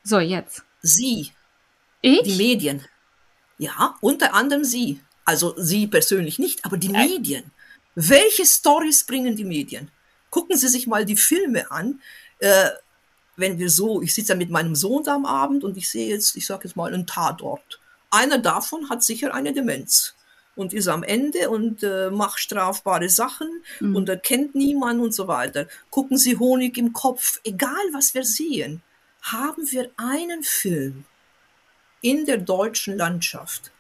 So, 0.03 0.19
jetzt. 0.19 0.65
Sie. 0.83 1.31
Ich? 2.01 2.23
Die 2.23 2.37
Medien. 2.37 2.85
Ja, 3.59 3.97
unter 4.01 4.35
anderem 4.35 4.65
Sie. 4.65 5.01
Also 5.25 5.55
Sie 5.59 5.87
persönlich 5.87 6.39
nicht, 6.39 6.65
aber 6.65 6.77
die 6.77 6.89
äh. 6.95 7.07
Medien. 7.07 7.51
Welche 7.95 8.47
Stories 8.47 9.05
bringen 9.05 9.37
die 9.37 9.45
Medien? 9.45 9.91
Gucken 10.31 10.57
Sie 10.57 10.69
sich 10.69 10.87
mal 10.87 11.05
die 11.05 11.17
Filme 11.17 11.71
an. 11.71 12.01
Äh, 12.39 12.71
wenn 13.37 13.59
wir 13.59 13.71
so, 13.71 14.03
ich 14.03 14.15
sitze 14.15 14.33
ja 14.33 14.39
mit 14.39 14.51
meinem 14.51 14.75
Sohn 14.75 15.05
da 15.05 15.15
am 15.15 15.27
Abend 15.27 15.65
und 15.65 15.77
ich 15.77 15.89
sehe 15.89 16.09
jetzt, 16.09 16.37
ich 16.37 16.47
sage 16.47 16.67
jetzt 16.67 16.77
mal, 16.77 16.93
einen 16.93 17.07
Tatort. 17.07 17.81
Einer 18.11 18.39
davon 18.39 18.89
hat 18.89 19.03
sicher 19.03 19.35
eine 19.35 19.53
Demenz 19.53 20.15
und 20.57 20.73
ist 20.73 20.89
am 20.89 21.03
Ende 21.03 21.51
und 21.51 21.83
äh, 21.83 22.11
macht 22.11 22.41
strafbare 22.41 23.09
Sachen 23.09 23.49
mhm. 23.81 23.95
und 23.95 24.09
erkennt 24.09 24.55
niemand 24.55 25.01
und 25.01 25.15
so 25.15 25.29
weiter. 25.29 25.69
Gucken 25.91 26.19
Sie 26.19 26.37
Honig 26.37 26.77
im 26.79 26.93
Kopf, 26.93 27.41
egal 27.45 27.85
was 27.93 28.13
wir 28.15 28.25
sehen, 28.25 28.83
haben 29.23 29.71
wir 29.71 29.91
einen 29.97 30.43
Film 30.43 31.05
in 32.01 32.27
der 32.27 32.39
deutschen 32.39 32.97
Landschaft, 32.97 33.73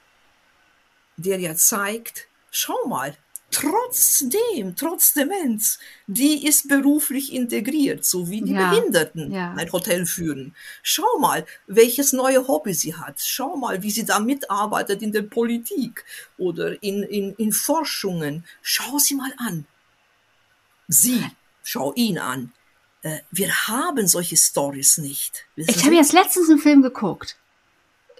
der 1.16 1.38
ja 1.38 1.54
zeigt, 1.54 2.28
schau 2.50 2.87
mal, 2.87 3.16
trotzdem, 3.50 4.76
trotz 4.76 5.14
Demenz, 5.14 5.78
die 6.06 6.46
ist 6.46 6.68
beruflich 6.68 7.32
integriert, 7.32 8.04
so 8.04 8.28
wie 8.28 8.42
die 8.42 8.52
ja, 8.52 8.70
Behinderten 8.70 9.32
ja. 9.32 9.54
ein 9.54 9.72
Hotel 9.72 10.06
führen. 10.06 10.54
Schau 10.82 11.18
mal, 11.18 11.46
welches 11.66 12.12
neue 12.12 12.46
Hobby 12.46 12.75
sie 12.75 12.94
hat. 12.94 13.20
Schau 13.20 13.56
mal, 13.56 13.82
wie 13.82 13.90
sie 13.90 14.04
da 14.04 14.20
mitarbeitet 14.20 15.02
in 15.02 15.12
der 15.12 15.22
Politik 15.22 16.04
oder 16.37 16.82
in, 16.82 17.02
in, 17.02 17.34
in 17.34 17.52
Forschungen. 17.52 18.44
Schau 18.62 18.98
sie 18.98 19.14
mal 19.14 19.32
an. 19.38 19.66
Sie, 20.88 21.25
schau 21.62 21.92
ihn 21.94 22.18
an. 22.18 22.52
Äh, 23.02 23.18
wir 23.30 23.68
haben 23.68 24.06
solche 24.06 24.37
Stories 24.37 24.98
nicht. 24.98 25.46
Wissen 25.56 25.70
ich 25.70 25.84
habe 25.84 25.94
jetzt 25.94 26.12
letztens 26.12 26.48
einen 26.50 26.58
Film 26.58 26.82
geguckt. 26.82 27.37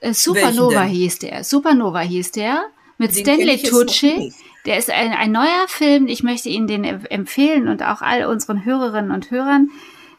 Äh, 0.00 0.12
Supernova 0.14 0.82
hieß 0.82 1.18
der. 1.20 1.44
Supernova 1.44 2.00
hieß 2.00 2.32
der 2.32 2.64
mit 2.98 3.14
den 3.14 3.24
Stanley 3.24 3.62
Tucci. 3.62 4.32
Der 4.66 4.78
ist 4.78 4.90
ein, 4.90 5.12
ein 5.12 5.32
neuer 5.32 5.66
Film. 5.68 6.08
Ich 6.08 6.22
möchte 6.22 6.48
Ihnen 6.48 6.66
den 6.66 6.84
empfehlen 6.84 7.68
und 7.68 7.82
auch 7.82 8.02
all 8.02 8.26
unseren 8.26 8.64
Hörerinnen 8.64 9.12
und 9.12 9.30
Hörern, 9.30 9.70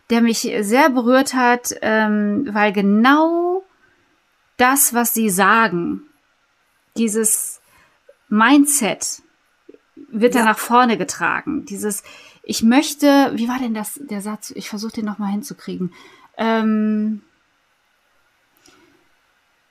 der 0.09 0.21
mich 0.21 0.49
sehr 0.61 0.89
berührt 0.89 1.33
hat, 1.33 1.75
ähm, 1.81 2.47
weil 2.51 2.73
genau 2.73 3.63
das, 4.57 4.93
was 4.93 5.13
Sie 5.13 5.29
sagen, 5.29 6.03
dieses 6.97 7.61
Mindset 8.27 9.21
wird 10.11 10.33
ja. 10.33 10.41
da 10.41 10.47
nach 10.47 10.59
vorne 10.59 10.97
getragen. 10.97 11.65
Dieses, 11.65 12.03
ich 12.43 12.63
möchte, 12.63 13.31
wie 13.35 13.47
war 13.47 13.59
denn 13.59 13.73
das, 13.73 13.99
der 14.03 14.21
Satz? 14.21 14.51
Ich 14.55 14.69
versuche 14.69 14.93
den 14.93 15.05
nochmal 15.05 15.31
hinzukriegen. 15.31 15.93
Ähm, 16.37 17.21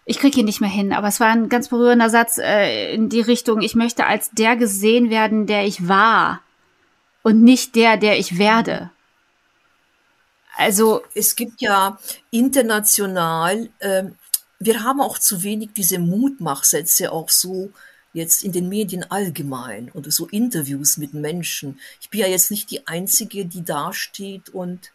ich 0.08 0.18
kriege 0.18 0.40
ihn 0.40 0.46
nicht 0.46 0.62
mehr 0.62 0.70
hin, 0.70 0.94
aber 0.94 1.08
es 1.08 1.20
war 1.20 1.28
ein 1.28 1.50
ganz 1.50 1.68
berührender 1.68 2.08
Satz 2.08 2.38
äh, 2.38 2.94
in 2.94 3.10
die 3.10 3.20
Richtung, 3.20 3.60
ich 3.60 3.74
möchte 3.74 4.06
als 4.06 4.30
der 4.30 4.56
gesehen 4.56 5.10
werden, 5.10 5.46
der 5.46 5.66
ich 5.66 5.86
war 5.86 6.40
und 7.22 7.44
nicht 7.44 7.76
der, 7.76 7.98
der 7.98 8.18
ich 8.18 8.38
werde. 8.38 8.90
Also 10.56 11.02
es 11.14 11.36
gibt 11.36 11.60
ja 11.60 11.98
international, 12.30 13.68
äh, 13.80 14.04
wir 14.58 14.82
haben 14.82 15.02
auch 15.02 15.18
zu 15.18 15.42
wenig 15.42 15.74
diese 15.76 15.98
Mutmachsätze 15.98 17.12
auch 17.12 17.28
so 17.28 17.70
jetzt 18.14 18.42
in 18.42 18.52
den 18.52 18.70
Medien 18.70 19.04
allgemein 19.10 19.90
oder 19.92 20.10
so 20.10 20.26
Interviews 20.26 20.96
mit 20.96 21.12
Menschen. 21.12 21.78
Ich 22.00 22.08
bin 22.08 22.20
ja 22.20 22.26
jetzt 22.26 22.50
nicht 22.50 22.70
die 22.70 22.86
Einzige, 22.86 23.44
die 23.44 23.62
dasteht 23.62 24.48
und 24.48 24.90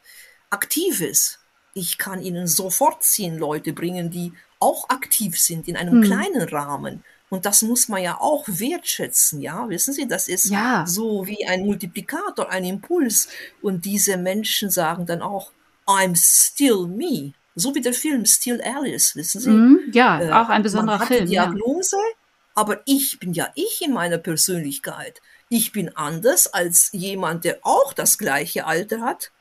aktiv 0.50 1.01
ist. 1.01 1.38
Ich 1.76 1.99
kann 1.99 2.19
Ihnen 2.19 2.47
sofort 2.47 3.04
zehn 3.04 3.38
Leute 3.38 3.73
bringen, 3.73 4.10
die 4.10 4.34
auch 4.63 4.89
aktiv 4.89 5.38
sind 5.39 5.67
in 5.67 5.76
einem 5.76 6.02
hm. 6.02 6.04
kleinen 6.04 6.41
Rahmen. 6.47 7.04
Und 7.30 7.45
das 7.45 7.63
muss 7.63 7.89
man 7.89 8.02
ja 8.02 8.19
auch 8.19 8.45
wertschätzen, 8.47 9.41
ja. 9.41 9.67
Wissen 9.67 9.93
Sie, 9.93 10.08
das 10.08 10.28
ist 10.28 10.49
ja. 10.49 10.86
so 10.88 11.26
wie 11.28 11.45
ein 11.47 11.65
Multiplikator, 11.65 12.49
ein 12.49 12.63
Impuls. 12.63 13.28
Und 13.62 13.86
diese 13.86 14.17
Menschen 14.17 14.69
sagen 14.69 15.06
dann 15.06 15.21
auch, 15.21 15.52
I'm 15.86 16.15
still 16.15 16.88
me. 16.88 17.34
So 17.56 17.76
wie 17.76 17.82
der 17.82 17.93
Film 17.93 18.26
Still 18.26 18.62
Alice, 18.62 19.15
wissen 19.15 19.41
Sie? 19.41 19.49
Mm, 19.49 19.91
ja, 19.91 20.21
äh, 20.21 20.32
auch 20.32 20.49
ein 20.49 20.63
besonderer 20.63 20.97
man 20.97 20.99
hat 21.02 21.08
Film. 21.08 21.26
Die 21.26 21.32
Diagnose, 21.32 21.97
ja. 21.97 22.17
aber 22.56 22.82
ich 22.86 23.19
bin 23.19 23.34
ja 23.34 23.49
ich 23.56 23.82
in 23.84 23.93
meiner 23.93 24.17
Persönlichkeit. 24.17 25.21
Ich 25.49 25.71
bin 25.71 25.95
anders 25.95 26.47
als 26.47 26.89
jemand, 26.93 27.43
der 27.43 27.60
auch 27.63 27.93
das 27.93 28.17
gleiche 28.17 28.65
Alter 28.65 29.02
hat, 29.02 29.32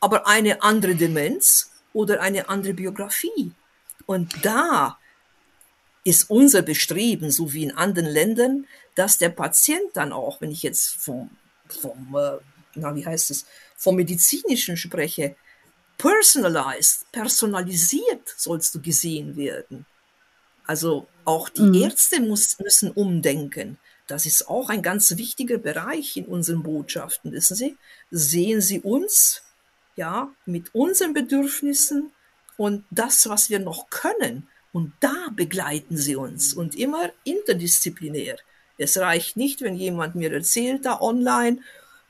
aber 0.00 0.26
eine 0.26 0.62
andere 0.62 0.96
Demenz 0.96 1.70
oder 1.92 2.20
eine 2.20 2.48
andere 2.48 2.74
Biografie. 2.74 3.52
Und 4.06 4.44
da 4.44 4.98
ist 6.04 6.30
unser 6.30 6.62
Bestreben, 6.62 7.30
so 7.30 7.52
wie 7.52 7.64
in 7.64 7.76
anderen 7.76 8.08
Ländern, 8.08 8.66
dass 8.94 9.18
der 9.18 9.28
Patient 9.28 9.90
dann 9.94 10.12
auch, 10.12 10.40
wenn 10.40 10.50
ich 10.50 10.62
jetzt 10.62 10.96
vom, 10.96 11.30
vom 11.68 12.16
äh, 12.16 12.38
na, 12.74 12.94
wie 12.94 13.04
heißt 13.04 13.30
es, 13.30 13.46
vom 13.76 13.96
medizinischen 13.96 14.76
spreche, 14.76 15.36
personalized, 15.98 17.10
personalisiert 17.12 18.34
sollst 18.36 18.74
du 18.74 18.80
gesehen 18.80 19.36
werden. 19.36 19.86
Also 20.66 21.08
auch 21.24 21.48
die 21.48 21.62
mhm. 21.62 21.74
Ärzte 21.74 22.20
muss, 22.20 22.58
müssen 22.58 22.90
umdenken. 22.90 23.78
Das 24.06 24.26
ist 24.26 24.48
auch 24.48 24.70
ein 24.70 24.82
ganz 24.82 25.16
wichtiger 25.16 25.58
Bereich 25.58 26.16
in 26.16 26.26
unseren 26.26 26.62
Botschaften, 26.62 27.32
wissen 27.32 27.54
Sie? 27.54 27.76
Sehen 28.10 28.60
Sie 28.60 28.80
uns, 28.80 29.42
ja, 29.96 30.32
mit 30.46 30.74
unseren 30.74 31.12
Bedürfnissen, 31.12 32.10
und 32.60 32.84
das, 32.90 33.26
was 33.26 33.48
wir 33.48 33.58
noch 33.58 33.88
können. 33.88 34.46
Und 34.70 34.92
da 35.00 35.14
begleiten 35.34 35.96
sie 35.96 36.14
uns 36.14 36.52
und 36.52 36.74
immer 36.74 37.08
interdisziplinär. 37.24 38.36
Es 38.76 38.98
reicht 38.98 39.38
nicht, 39.38 39.62
wenn 39.62 39.76
jemand 39.76 40.14
mir 40.14 40.30
erzählt 40.30 40.84
da 40.84 41.00
online, 41.00 41.60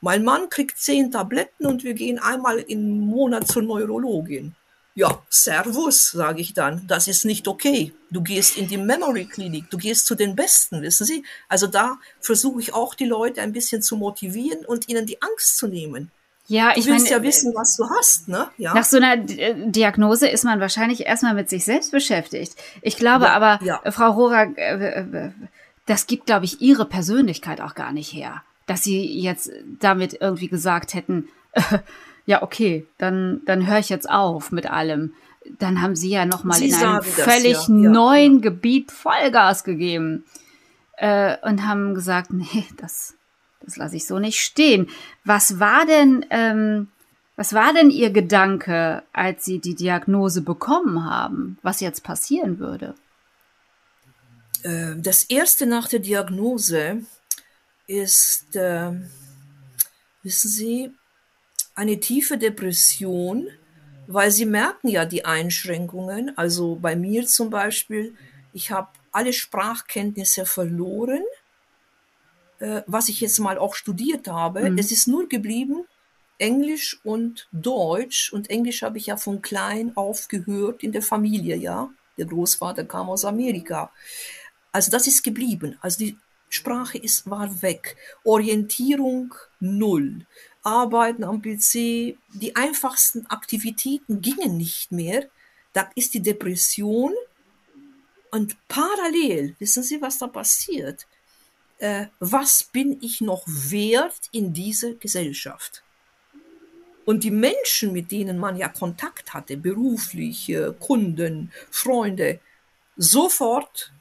mein 0.00 0.24
Mann 0.24 0.50
kriegt 0.50 0.76
zehn 0.76 1.12
Tabletten 1.12 1.66
und 1.66 1.84
wir 1.84 1.94
gehen 1.94 2.18
einmal 2.18 2.58
im 2.58 2.98
Monat 2.98 3.46
zur 3.46 3.62
Neurologin. 3.62 4.56
Ja, 4.96 5.22
Servus, 5.28 6.10
sage 6.10 6.40
ich 6.40 6.52
dann. 6.52 6.84
Das 6.88 7.06
ist 7.06 7.24
nicht 7.24 7.46
okay. 7.46 7.92
Du 8.10 8.20
gehst 8.20 8.58
in 8.58 8.66
die 8.66 8.76
Memory 8.76 9.26
Klinik, 9.26 9.70
du 9.70 9.78
gehst 9.78 10.06
zu 10.06 10.16
den 10.16 10.34
Besten, 10.34 10.82
wissen 10.82 11.06
Sie? 11.06 11.24
Also 11.48 11.68
da 11.68 11.96
versuche 12.20 12.60
ich 12.60 12.74
auch 12.74 12.96
die 12.96 13.06
Leute 13.06 13.40
ein 13.40 13.52
bisschen 13.52 13.82
zu 13.82 13.94
motivieren 13.94 14.66
und 14.66 14.88
ihnen 14.88 15.06
die 15.06 15.22
Angst 15.22 15.58
zu 15.58 15.68
nehmen. 15.68 16.10
Ja, 16.50 16.72
ich 16.74 16.84
du 16.84 16.90
willst 16.90 17.04
mein, 17.04 17.12
ja 17.12 17.22
wissen, 17.22 17.54
was 17.54 17.76
du 17.76 17.88
hast, 17.88 18.26
ne? 18.26 18.48
Ja. 18.58 18.74
Nach 18.74 18.82
so 18.82 18.96
einer 18.96 19.22
äh, 19.30 19.54
Diagnose 19.70 20.26
ist 20.26 20.42
man 20.42 20.58
wahrscheinlich 20.58 21.06
erstmal 21.06 21.32
mit 21.32 21.48
sich 21.48 21.64
selbst 21.64 21.92
beschäftigt. 21.92 22.56
Ich 22.82 22.96
glaube 22.96 23.26
ja, 23.26 23.34
aber, 23.34 23.64
ja. 23.64 23.80
Äh, 23.84 23.92
Frau 23.92 24.10
Rohrer, 24.10 24.48
äh, 24.56 25.30
das 25.86 26.08
gibt, 26.08 26.26
glaube 26.26 26.46
ich, 26.46 26.60
Ihre 26.60 26.86
Persönlichkeit 26.86 27.60
auch 27.60 27.76
gar 27.76 27.92
nicht 27.92 28.12
her, 28.12 28.42
dass 28.66 28.82
Sie 28.82 29.20
jetzt 29.20 29.52
damit 29.78 30.18
irgendwie 30.20 30.48
gesagt 30.48 30.94
hätten, 30.94 31.28
ja, 32.26 32.42
okay, 32.42 32.84
dann, 32.98 33.42
dann 33.46 33.68
höre 33.68 33.78
ich 33.78 33.88
jetzt 33.88 34.10
auf 34.10 34.50
mit 34.50 34.68
allem. 34.68 35.14
Dann 35.60 35.80
haben 35.80 35.94
Sie 35.94 36.10
ja 36.10 36.26
nochmal 36.26 36.60
in 36.60 36.74
einem 36.74 37.00
völlig 37.04 37.58
das, 37.58 37.68
neuen 37.68 38.40
Gebiet 38.40 38.90
Vollgas 38.90 39.62
gegeben 39.62 40.24
äh, 40.96 41.36
und 41.42 41.64
haben 41.64 41.94
gesagt, 41.94 42.32
nee, 42.32 42.64
das 42.76 43.14
das 43.60 43.76
lasse 43.76 43.96
ich 43.96 44.06
so 44.06 44.18
nicht 44.18 44.40
stehen. 44.40 44.88
Was 45.24 45.60
war 45.60 45.86
denn, 45.86 46.24
ähm, 46.30 46.88
was 47.36 47.52
war 47.52 47.72
denn 47.72 47.90
Ihr 47.90 48.10
Gedanke, 48.10 49.02
als 49.12 49.44
Sie 49.44 49.58
die 49.58 49.74
Diagnose 49.74 50.42
bekommen 50.42 51.04
haben, 51.04 51.58
was 51.62 51.80
jetzt 51.80 52.02
passieren 52.02 52.58
würde? 52.58 52.94
Äh, 54.62 54.96
das 54.96 55.24
erste 55.24 55.66
nach 55.66 55.88
der 55.88 56.00
Diagnose 56.00 57.04
ist, 57.86 58.56
äh, 58.56 58.92
wissen 60.22 60.50
Sie, 60.50 60.92
eine 61.74 62.00
tiefe 62.00 62.36
Depression, 62.36 63.48
weil 64.06 64.30
Sie 64.30 64.46
merken 64.46 64.88
ja 64.88 65.04
die 65.04 65.24
Einschränkungen. 65.24 66.36
Also 66.36 66.76
bei 66.76 66.96
mir 66.96 67.26
zum 67.26 67.50
Beispiel, 67.50 68.14
ich 68.52 68.70
habe 68.70 68.88
alle 69.12 69.32
Sprachkenntnisse 69.32 70.46
verloren 70.46 71.22
äh, 72.60 72.82
was 72.86 73.08
ich 73.08 73.20
jetzt 73.20 73.38
mal 73.40 73.58
auch 73.58 73.74
studiert 73.74 74.28
habe. 74.28 74.70
Mhm. 74.70 74.78
Es 74.78 74.92
ist 74.92 75.08
nur 75.08 75.28
geblieben 75.28 75.84
Englisch 76.40 76.98
und 77.04 77.48
Deutsch. 77.52 78.32
Und 78.32 78.50
Englisch 78.50 78.82
habe 78.82 78.98
ich 78.98 79.06
ja 79.06 79.16
von 79.16 79.42
klein 79.42 79.96
auf 79.96 80.28
gehört 80.28 80.82
in 80.82 80.92
der 80.92 81.02
Familie, 81.02 81.56
ja. 81.56 81.90
Der 82.16 82.26
Großvater 82.26 82.84
kam 82.84 83.08
aus 83.10 83.24
Amerika. 83.24 83.92
Also 84.72 84.90
das 84.90 85.06
ist 85.06 85.22
geblieben. 85.22 85.78
Also 85.80 85.98
die 85.98 86.16
Sprache 86.48 86.98
ist, 86.98 87.28
war 87.30 87.62
weg. 87.62 87.96
Orientierung 88.24 89.34
null. 89.60 90.26
Arbeiten 90.62 91.24
am 91.24 91.40
PC, 91.40 92.18
die 92.34 92.52
einfachsten 92.54 93.26
Aktivitäten 93.26 94.20
gingen 94.20 94.56
nicht 94.56 94.92
mehr. 94.92 95.26
Da 95.72 95.90
ist 95.94 96.14
die 96.14 96.20
Depression 96.20 97.12
Und 98.32 98.56
parallel, 98.68 99.56
wissen 99.58 99.82
Sie, 99.82 100.00
was 100.00 100.18
da 100.18 100.26
passiert? 100.26 101.06
Äh, 101.80 102.06
was 102.20 102.62
bin 102.62 102.98
ich 103.00 103.20
noch 103.20 103.42
wert 103.46 104.28
in 104.32 104.52
dieser 104.52 104.94
Gesellschaft? 104.94 105.82
Und 107.06 107.24
die 107.24 107.30
Menschen, 107.30 107.92
mit 107.92 108.12
denen 108.12 108.38
man 108.38 108.56
ja 108.56 108.68
Kontakt 108.68 109.32
hatte, 109.32 109.56
beruflich, 109.56 110.50
äh, 110.50 110.72
Kunden, 110.78 111.50
Freunde, 111.70 112.38
sofort 112.96 113.92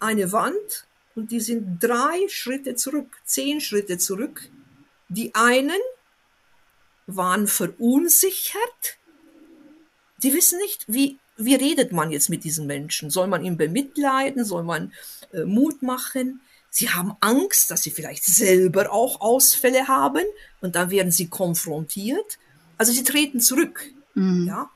eine 0.00 0.32
Wand 0.32 0.86
und 1.14 1.30
die 1.30 1.40
sind 1.40 1.78
drei 1.80 2.26
Schritte 2.28 2.74
zurück, 2.74 3.20
zehn 3.24 3.60
Schritte 3.60 3.98
zurück. 3.98 4.50
Die 5.08 5.34
einen 5.34 5.80
waren 7.06 7.46
verunsichert, 7.46 8.98
die 10.22 10.34
wissen 10.34 10.58
nicht, 10.58 10.84
wie, 10.88 11.18
wie 11.36 11.54
redet 11.54 11.92
man 11.92 12.10
jetzt 12.10 12.28
mit 12.28 12.42
diesen 12.42 12.66
Menschen? 12.66 13.10
Soll 13.10 13.28
man 13.28 13.44
ihn 13.44 13.56
bemitleiden? 13.56 14.44
Soll 14.44 14.64
man 14.64 14.92
äh, 15.32 15.44
Mut 15.44 15.82
machen? 15.82 16.40
Sie 16.70 16.90
haben 16.90 17.16
Angst, 17.20 17.70
dass 17.70 17.82
sie 17.82 17.90
vielleicht 17.90 18.24
selber 18.24 18.92
auch 18.92 19.20
Ausfälle 19.20 19.88
haben 19.88 20.24
und 20.60 20.76
dann 20.76 20.90
werden 20.90 21.10
sie 21.10 21.28
konfrontiert. 21.28 22.38
Also 22.76 22.92
sie 22.92 23.04
treten 23.04 23.40
zurück. 23.40 23.82
Mhm. 24.14 24.46
Ja? 24.46 24.70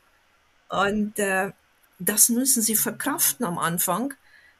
Und 0.68 1.18
äh, 1.18 1.52
das 1.98 2.28
müssen 2.28 2.62
sie 2.62 2.76
verkraften 2.76 3.44
am 3.44 3.58
Anfang. 3.58 4.14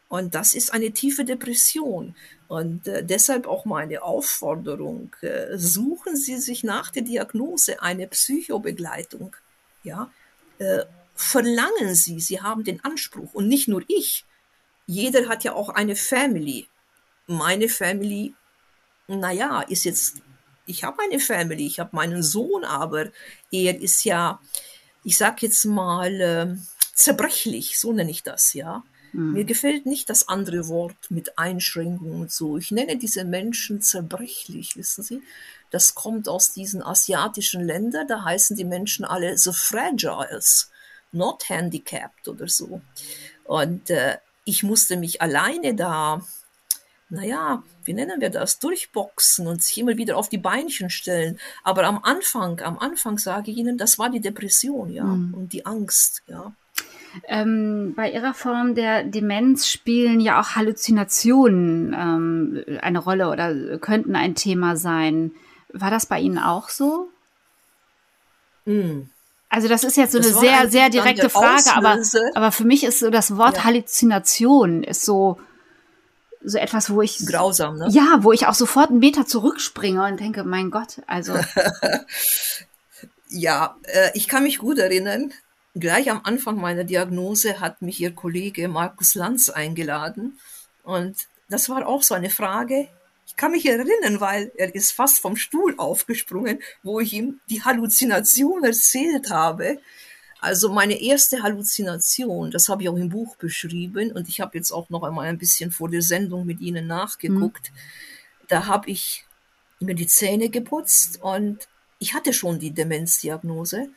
Und 0.09 0.35
das 0.35 0.53
ist 0.55 0.75
eine 0.75 0.93
tiefe 0.93 1.25
Depression. 1.25 2.15
Und 2.47 2.87
äh, 2.87 3.03
deshalb 3.03 3.47
auch 3.47 3.65
meine 3.65 4.03
Aufforderung, 4.03 5.17
äh, 5.23 5.57
suchen 5.57 6.17
Sie 6.17 6.37
sich 6.37 6.63
nach 6.65 6.91
der 6.91 7.03
Diagnose 7.03 7.81
eine 7.81 8.07
Psychobegleitung. 8.09 9.35
Ja? 9.85 10.13
Äh, 10.59 10.85
verlangen 11.15 11.95
Sie, 11.95 12.21
Sie 12.21 12.43
haben 12.43 12.63
den 12.63 12.85
Anspruch. 12.85 13.33
Und 13.33 13.49
nicht 13.49 13.69
nur 13.69 13.83
ich. 13.89 14.27
Jeder 14.87 15.31
hat 15.31 15.45
ja 15.45 15.55
auch 15.55 15.71
eine 15.71 15.97
Family. 15.97 16.67
Meine 17.33 17.69
Family, 17.69 18.35
naja, 19.09 19.63
ist 19.63 19.85
jetzt 19.85 20.23
ich 20.67 20.85
habe 20.85 21.03
eine 21.03 21.19
Family, 21.19 21.67
ich 21.67 21.81
habe 21.81 21.95
meinen 21.95 22.23
Sohn, 22.23 22.65
aber 22.65 23.07
er 23.51 23.81
ist 23.81 24.05
ja, 24.05 24.41
ich 25.05 25.17
sag 25.17 25.43
jetzt 25.43 25.65
mal, 25.65 26.21
äh, 26.21 26.57
zerbrechlich, 26.95 27.79
so 27.79 27.93
nenne 27.93 28.11
ich 28.11 28.23
das, 28.23 28.55
ja. 28.55 28.85
Mhm. 29.13 29.33
Mir 29.33 29.45
gefällt 29.45 29.87
nicht 29.87 30.09
das 30.09 30.29
andere 30.29 30.69
Wort 30.69 31.11
mit 31.11 31.39
Einschränkungen 31.39 32.23
und 32.23 32.33
so. 32.33 32.57
Ich 32.57 32.71
nenne 32.71 32.97
diese 32.97 33.25
Menschen 33.25 33.83
zerbrechlich, 33.83 34.77
wissen 34.77 35.03
Sie? 35.03 35.23
Das 35.71 35.95
kommt 35.95 36.29
aus 36.29 36.53
diesen 36.53 36.83
asiatischen 36.83 37.63
Ländern, 37.63 38.07
da 38.07 38.25
heißen 38.25 38.57
die 38.57 38.65
Menschen 38.65 39.05
alle 39.05 39.39
so 39.39 39.53
fragiles, 39.53 40.71
not 41.11 41.49
handicapped 41.49 42.29
oder 42.29 42.49
so. 42.49 42.81
Und 43.45 43.91
äh, 43.91 44.19
ich 44.45 44.63
musste 44.63 44.97
mich 44.97 45.21
alleine 45.21 45.75
da 45.75 46.25
naja, 47.13 47.63
wie 47.85 47.93
nennen 47.93 48.23
wir 48.23 48.31
das, 48.31 48.59
durchboxen 48.59 49.47
und 49.47 49.63
sich 49.63 49.77
immer 49.77 49.99
wieder 49.99 50.17
auf 50.17 50.31
die 50.31 50.39
Beinchen 50.39 50.89
stellen. 50.89 51.39
Aber 51.63 51.85
am 51.85 52.03
Anfang, 52.03 52.61
am 52.61 52.79
Anfang 52.79 53.19
sage 53.19 53.51
ich 53.51 53.59
Ihnen, 53.59 53.77
das 53.77 53.99
war 53.99 54.09
die 54.09 54.21
Depression, 54.21 54.91
ja, 54.91 55.05
mhm. 55.05 55.35
und 55.35 55.53
die 55.53 55.67
Angst, 55.67 56.23
ja. 56.27 56.53
Ähm, 57.29 57.93
bei 57.95 58.11
Ihrer 58.11 58.33
Form 58.33 58.75
der 58.75 59.05
Demenz 59.05 59.67
spielen 59.67 60.21
ja 60.21 60.41
auch 60.41 60.57
Halluzinationen 60.57 61.93
ähm, 61.93 62.79
eine 62.81 62.99
Rolle 63.01 63.29
oder 63.29 63.79
könnten 63.79 64.17
ein 64.17 64.35
Thema 64.35 64.77
sein. 64.77 65.33
War 65.75 65.91
das 65.91 66.07
bei 66.07 66.19
Ihnen 66.19 66.39
auch 66.39 66.71
so? 66.71 67.11
Mhm. 68.65 69.11
Also 69.51 69.69
das 69.69 69.85
ist 69.85 69.99
jetzt 69.99 70.13
so 70.13 70.19
das 70.19 70.29
eine 70.29 70.39
sehr, 70.39 70.71
sehr 70.71 70.89
direkte 70.89 71.29
Frage, 71.29 71.75
aber, 71.75 71.99
aber 72.35 72.53
für 72.53 72.65
mich 72.65 72.85
ist 72.85 73.01
so 73.01 73.11
das 73.11 73.37
Wort 73.37 73.59
ja. 73.59 73.65
Halluzination 73.65 74.83
ist 74.83 75.05
so, 75.05 75.39
so 76.45 76.59
etwas, 76.59 76.91
wo 76.91 77.03
ich 77.03 77.27
grausam, 77.27 77.79
ne? 77.79 77.89
Ja, 77.91 78.19
wo 78.23 78.33
ich 78.33 78.47
auch 78.47 78.55
sofort 78.55 78.91
einen 78.91 78.99
Meter 78.99 79.27
zurückspringe 79.27 80.05
und 80.07 80.21
denke, 80.21 80.45
mein 80.45 80.71
Gott, 80.71 81.03
also 81.07 81.39
ja, 83.29 83.77
äh, 83.85 84.11
ich 84.15 84.29
kann 84.29 84.43
mich 84.43 84.59
gut 84.59 84.79
erinnern. 84.79 85.33
Gleich 85.75 86.11
am 86.11 86.21
Anfang 86.25 86.61
meiner 86.61 86.85
Diagnose 86.85 87.61
hat 87.61 87.81
mich 87.81 88.01
ihr 88.01 88.15
Kollege 88.15 88.69
Markus 88.69 89.15
Lanz 89.15 89.49
eingeladen 89.49 90.39
und 90.83 91.17
das 91.49 91.69
war 91.69 91.87
auch 91.87 92.03
so 92.03 92.15
eine 92.15 92.31
Frage. 92.31 92.89
Ich 93.27 93.37
kann 93.37 93.53
mich 93.53 93.67
erinnern, 93.67 94.21
weil 94.21 94.53
er 94.57 94.75
ist 94.75 94.93
fast 94.93 95.21
vom 95.21 95.37
Stuhl 95.37 95.75
aufgesprungen, 95.79 96.61
wo 96.83 97.01
ich 97.01 97.13
ihm 97.15 97.41
die 97.49 97.63
Halluzination 97.63 98.65
erzählt 98.65 99.31
habe. 99.31 99.79
Also 100.43 100.73
meine 100.73 101.01
erste 101.01 101.45
Halluzination, 101.45 102.51
das 102.51 102.69
habe 102.69 102.83
ich 102.83 102.89
auch 102.89 102.97
im 102.97 103.11
Buch 103.11 103.37
beschrieben 103.37 104.11
und 104.11 104.29
ich 104.29 104.41
habe 104.41 104.59
jetzt 104.59 104.73
auch 104.73 104.91
noch 104.91 105.05
einmal 105.05 105.29
ein 105.29 105.39
bisschen 105.39 105.71
vor 105.71 105.89
der 105.89 106.03
Sendung 106.03 106.45
mit 106.47 106.61
Ihnen 106.61 106.89
nachgeguckt. 106.89 107.71
Mhm. 107.71 108.47
Da 108.49 108.67
habe 108.67 108.91
ich 108.91 109.25
mir 109.79 109.95
die 109.95 110.09
Zähne 110.09 110.49
geputzt 110.49 111.23
und 111.23 111.69
ich 112.01 112.15
hatte 112.15 112.33
schon 112.33 112.59
die 112.59 112.73
Demenzdiagnose 112.73 113.91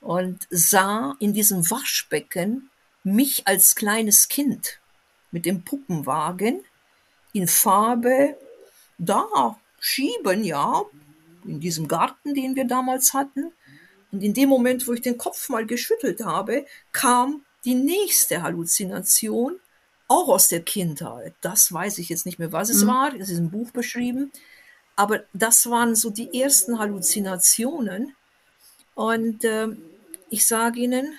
und 0.00 0.46
sah 0.48 1.16
in 1.20 1.34
diesem 1.34 1.70
Waschbecken 1.70 2.70
mich 3.04 3.46
als 3.46 3.74
kleines 3.74 4.28
Kind 4.28 4.80
mit 5.30 5.44
dem 5.44 5.64
Puppenwagen 5.64 6.64
in 7.34 7.46
Farbe 7.46 8.38
da 8.96 9.58
schieben, 9.78 10.44
ja, 10.44 10.82
in 11.44 11.60
diesem 11.60 11.88
Garten, 11.88 12.34
den 12.34 12.56
wir 12.56 12.64
damals 12.66 13.12
hatten. 13.12 13.52
Und 14.12 14.22
in 14.22 14.34
dem 14.34 14.48
Moment, 14.48 14.86
wo 14.86 14.92
ich 14.92 15.02
den 15.02 15.18
Kopf 15.18 15.48
mal 15.48 15.66
geschüttelt 15.66 16.24
habe, 16.24 16.66
kam 16.92 17.44
die 17.64 17.74
nächste 17.74 18.42
Halluzination, 18.42 19.60
auch 20.08 20.28
aus 20.28 20.48
der 20.48 20.62
Kindheit. 20.62 21.34
Das 21.40 21.72
weiß 21.72 21.98
ich 21.98 22.08
jetzt 22.08 22.26
nicht 22.26 22.38
mehr, 22.38 22.52
was 22.52 22.68
es 22.68 22.82
mhm. 22.82 22.88
war. 22.88 23.14
Es 23.14 23.30
ist 23.30 23.38
im 23.38 23.50
Buch 23.50 23.70
beschrieben. 23.70 24.32
Aber 24.96 25.22
das 25.32 25.70
waren 25.70 25.94
so 25.94 26.10
die 26.10 26.40
ersten 26.40 26.78
Halluzinationen. 26.78 28.16
Und 28.94 29.44
äh, 29.44 29.68
ich 30.28 30.46
sage 30.46 30.80
Ihnen, 30.80 31.14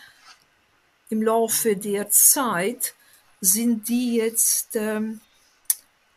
im 1.10 1.22
Laufe 1.22 1.76
der 1.76 2.10
Zeit 2.10 2.94
sind 3.40 3.88
die 3.88 4.16
jetzt, 4.16 4.76
ähm, 4.76 5.22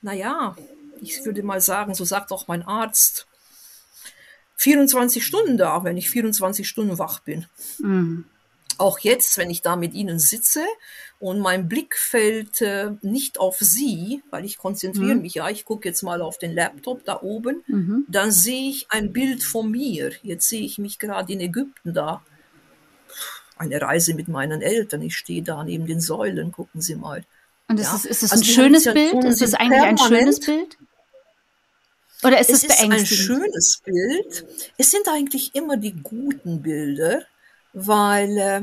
naja, 0.02 0.56
ich 1.00 1.24
würde 1.24 1.42
mal 1.42 1.60
sagen, 1.60 1.94
so 1.94 2.04
sagt 2.04 2.32
auch 2.32 2.48
mein 2.48 2.62
Arzt, 2.62 3.26
24 4.64 5.24
Stunden 5.24 5.58
da, 5.58 5.84
wenn 5.84 5.98
ich 5.98 6.08
24 6.08 6.66
Stunden 6.66 6.98
wach 6.98 7.20
bin. 7.20 7.44
Mhm. 7.80 8.24
Auch 8.78 8.98
jetzt, 8.98 9.36
wenn 9.36 9.50
ich 9.50 9.60
da 9.60 9.76
mit 9.76 9.92
Ihnen 9.92 10.18
sitze 10.18 10.64
und 11.18 11.38
mein 11.38 11.68
Blick 11.68 11.96
fällt 11.96 12.62
äh, 12.62 12.92
nicht 13.02 13.38
auf 13.38 13.58
Sie, 13.60 14.22
weil 14.30 14.46
ich 14.46 14.56
konzentriere 14.56 15.16
mhm. 15.16 15.20
mich 15.22 15.34
ja, 15.34 15.50
ich 15.50 15.66
gucke 15.66 15.86
jetzt 15.86 16.02
mal 16.02 16.22
auf 16.22 16.38
den 16.38 16.54
Laptop 16.54 17.04
da 17.04 17.20
oben, 17.20 17.62
mhm. 17.66 18.06
dann 18.08 18.32
sehe 18.32 18.70
ich 18.70 18.86
ein 18.88 19.12
Bild 19.12 19.44
von 19.44 19.70
mir. 19.70 20.12
Jetzt 20.22 20.48
sehe 20.48 20.62
ich 20.62 20.78
mich 20.78 20.98
gerade 20.98 21.30
in 21.34 21.40
Ägypten 21.40 21.92
da. 21.92 22.22
Eine 23.58 23.82
Reise 23.82 24.14
mit 24.14 24.28
meinen 24.28 24.62
Eltern. 24.62 25.02
Ich 25.02 25.14
stehe 25.14 25.42
da 25.42 25.62
neben 25.62 25.86
den 25.86 26.00
Säulen, 26.00 26.52
gucken 26.52 26.80
Sie 26.80 26.96
mal. 26.96 27.22
Und 27.68 27.78
ist, 27.78 27.86
ja. 27.86 27.96
es, 27.96 28.06
ist 28.06 28.22
es 28.22 28.32
also 28.32 28.42
ein 28.42 28.46
schönes 28.46 28.84
Bild? 28.84 29.24
Ist 29.24 29.42
es 29.42 29.52
eigentlich 29.52 29.82
ein 29.82 29.98
schönes 29.98 30.40
Bild? 30.40 30.78
Oder 32.24 32.40
ist 32.40 32.50
es, 32.50 32.64
es 32.64 32.70
ist 32.70 32.80
ein 32.80 33.06
schönes 33.06 33.82
Bild. 33.84 34.46
Es 34.78 34.90
sind 34.90 35.06
eigentlich 35.08 35.54
immer 35.54 35.76
die 35.76 35.92
guten 35.92 36.62
Bilder, 36.62 37.22
weil 37.72 38.38
äh, 38.38 38.62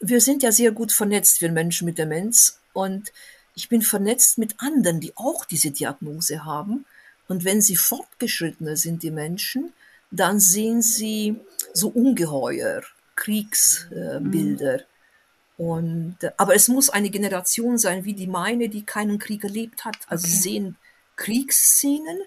wir 0.00 0.20
sind 0.20 0.42
ja 0.42 0.52
sehr 0.52 0.72
gut 0.72 0.90
vernetzt, 0.90 1.40
wir 1.42 1.52
Menschen 1.52 1.84
mit 1.84 1.98
Demenz. 1.98 2.58
Und 2.72 3.12
ich 3.54 3.68
bin 3.68 3.82
vernetzt 3.82 4.38
mit 4.38 4.54
anderen, 4.58 5.00
die 5.00 5.12
auch 5.16 5.44
diese 5.44 5.70
Diagnose 5.70 6.44
haben. 6.44 6.86
Und 7.28 7.44
wenn 7.44 7.60
sie 7.60 7.76
fortgeschrittener 7.76 8.76
sind, 8.76 9.02
die 9.02 9.10
Menschen, 9.10 9.72
dann 10.10 10.40
sehen 10.40 10.82
sie 10.82 11.36
so 11.74 11.88
ungeheuer 11.88 12.82
Kriegsbilder. 13.16 14.74
Äh, 14.74 14.78
mhm. 14.78 15.66
Und, 15.66 16.16
äh, 16.22 16.30
aber 16.38 16.54
es 16.54 16.68
muss 16.68 16.88
eine 16.88 17.10
Generation 17.10 17.76
sein, 17.76 18.04
wie 18.04 18.14
die 18.14 18.26
meine, 18.26 18.68
die 18.68 18.84
keinen 18.84 19.18
Krieg 19.18 19.44
erlebt 19.44 19.84
hat. 19.84 19.96
Also 20.06 20.24
okay. 20.24 20.34
sie 20.34 20.40
sehen 20.40 20.76
Kriegsszenen 21.16 22.18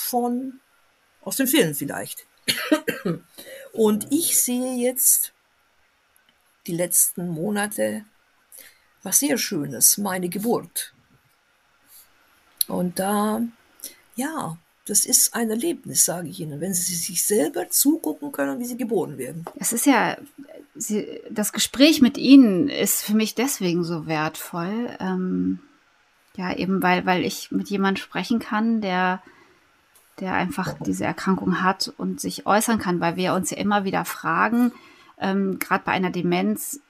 von, 0.00 0.60
aus 1.22 1.36
dem 1.36 1.46
Film 1.46 1.74
vielleicht. 1.74 2.26
Und 3.72 4.06
ich 4.10 4.40
sehe 4.40 4.76
jetzt 4.76 5.32
die 6.66 6.74
letzten 6.74 7.28
Monate 7.28 8.04
was 9.02 9.20
sehr 9.20 9.38
Schönes, 9.38 9.98
meine 9.98 10.28
Geburt. 10.28 10.92
Und 12.66 12.98
da, 12.98 13.40
ja, 14.16 14.58
das 14.86 15.04
ist 15.04 15.34
ein 15.34 15.50
Erlebnis, 15.50 16.04
sage 16.04 16.28
ich 16.28 16.40
Ihnen, 16.40 16.60
wenn 16.60 16.74
Sie 16.74 16.94
sich 16.94 17.24
selber 17.24 17.68
zugucken 17.70 18.32
können, 18.32 18.58
wie 18.58 18.64
Sie 18.64 18.76
geboren 18.76 19.18
werden. 19.18 19.44
Es 19.56 19.72
ist 19.72 19.86
ja, 19.86 20.16
Sie, 20.74 21.20
das 21.30 21.52
Gespräch 21.52 22.00
mit 22.00 22.18
Ihnen 22.18 22.68
ist 22.68 23.02
für 23.02 23.14
mich 23.14 23.34
deswegen 23.34 23.84
so 23.84 24.06
wertvoll. 24.06 24.96
Ähm, 25.00 25.60
ja, 26.36 26.54
eben 26.56 26.82
weil, 26.82 27.04
weil 27.06 27.24
ich 27.24 27.50
mit 27.50 27.68
jemandem 27.68 28.02
sprechen 28.02 28.38
kann, 28.38 28.80
der 28.80 29.22
der 30.20 30.34
einfach 30.34 30.74
diese 30.80 31.04
Erkrankung 31.04 31.62
hat 31.62 31.92
und 31.96 32.20
sich 32.20 32.46
äußern 32.46 32.78
kann, 32.78 33.00
weil 33.00 33.16
wir 33.16 33.34
uns 33.34 33.50
ja 33.50 33.56
immer 33.58 33.84
wieder 33.84 34.04
fragen, 34.04 34.72
ähm, 35.18 35.58
gerade 35.58 35.84
bei 35.84 35.92
einer 35.92 36.10
Demenz, 36.10 36.80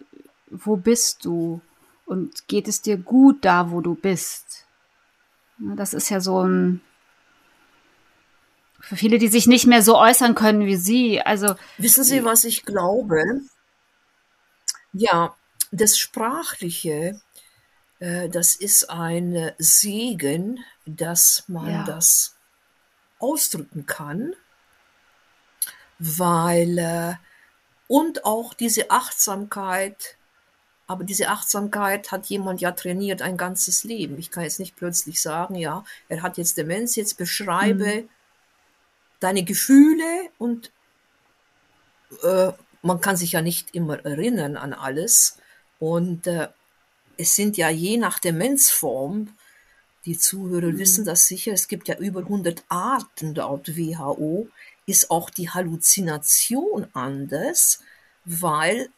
wo 0.50 0.76
bist 0.76 1.24
du? 1.24 1.60
Und 2.06 2.48
geht 2.48 2.68
es 2.68 2.80
dir 2.80 2.96
gut 2.96 3.44
da, 3.44 3.70
wo 3.70 3.80
du 3.82 3.94
bist? 3.94 4.66
Das 5.58 5.92
ist 5.92 6.08
ja 6.08 6.20
so 6.20 6.42
ein, 6.42 6.80
für 8.80 8.96
viele, 8.96 9.18
die 9.18 9.28
sich 9.28 9.46
nicht 9.46 9.66
mehr 9.66 9.82
so 9.82 9.98
äußern 9.98 10.34
können 10.34 10.64
wie 10.64 10.76
Sie. 10.76 11.20
Also. 11.20 11.54
Wissen 11.76 12.04
Sie, 12.04 12.24
was 12.24 12.44
ich 12.44 12.64
glaube? 12.64 13.22
Ja, 14.92 15.34
das 15.70 15.98
Sprachliche, 15.98 17.20
äh, 17.98 18.28
das 18.30 18.56
ist 18.56 18.88
ein 18.88 19.52
Segen, 19.58 20.64
dass 20.86 21.44
man 21.48 21.70
ja. 21.70 21.84
das 21.84 22.38
ausdrücken 23.18 23.87
kann, 23.87 24.35
weil 25.98 26.78
äh, 26.78 27.14
und 27.88 28.24
auch 28.24 28.54
diese 28.54 28.90
Achtsamkeit, 28.90 30.16
aber 30.87 31.04
diese 31.04 31.28
Achtsamkeit 31.28 32.12
hat 32.12 32.26
jemand 32.26 32.61
ja 32.61 32.72
trainiert 32.72 33.22
ein 33.22 33.37
ganzes 33.37 33.85
Leben. 33.85 34.18
Ich 34.18 34.31
kann 34.31 34.44
jetzt 34.44 34.61
nicht 34.61 34.76
plötzlich 34.76 35.20
sagen, 35.20 35.54
ja, 35.54 35.85
er 36.09 36.22
hat 36.22 36.38
jetzt 36.38 36.59
Demenz, 36.59 36.96
jetzt 36.96 37.16
beschreibe 37.18 38.02
mhm. 38.02 38.09
deine 39.20 39.42
Gefühle 39.42 40.31
und 40.38 40.70
äh, 42.22 42.52
man 42.83 43.00
kann 43.00 43.16
sich 43.16 43.33
ja 43.33 43.42
nicht 43.42 43.74
immer 43.74 44.04
erinnern 44.04 44.57
an 44.57 44.72
alles. 44.72 45.38
Und 45.78 46.26
äh, 46.26 46.48
es 47.16 47.35
sind 47.35 47.57
ja 47.57 47.68
je 47.68 47.96
nach 47.96 48.18
Demenzform, 48.18 49.37
die 50.09 50.18
Zuhörer 50.18 50.73
mhm. 50.73 50.79
wissen 50.79 51.05
das 51.05 51.27
sicher, 51.27 51.53
es 51.53 51.68
gibt 51.68 51.87
ja 51.87 51.97
über 51.99 52.21
100 52.21 52.64
Arten 52.68 53.35
laut 53.35 53.77
WHO, 53.77 54.49
ist 54.87 55.11
auch 55.11 55.29
die 55.29 55.51
Halluzination 55.51 56.87
anders, 56.94 57.81
weil, 58.25 58.88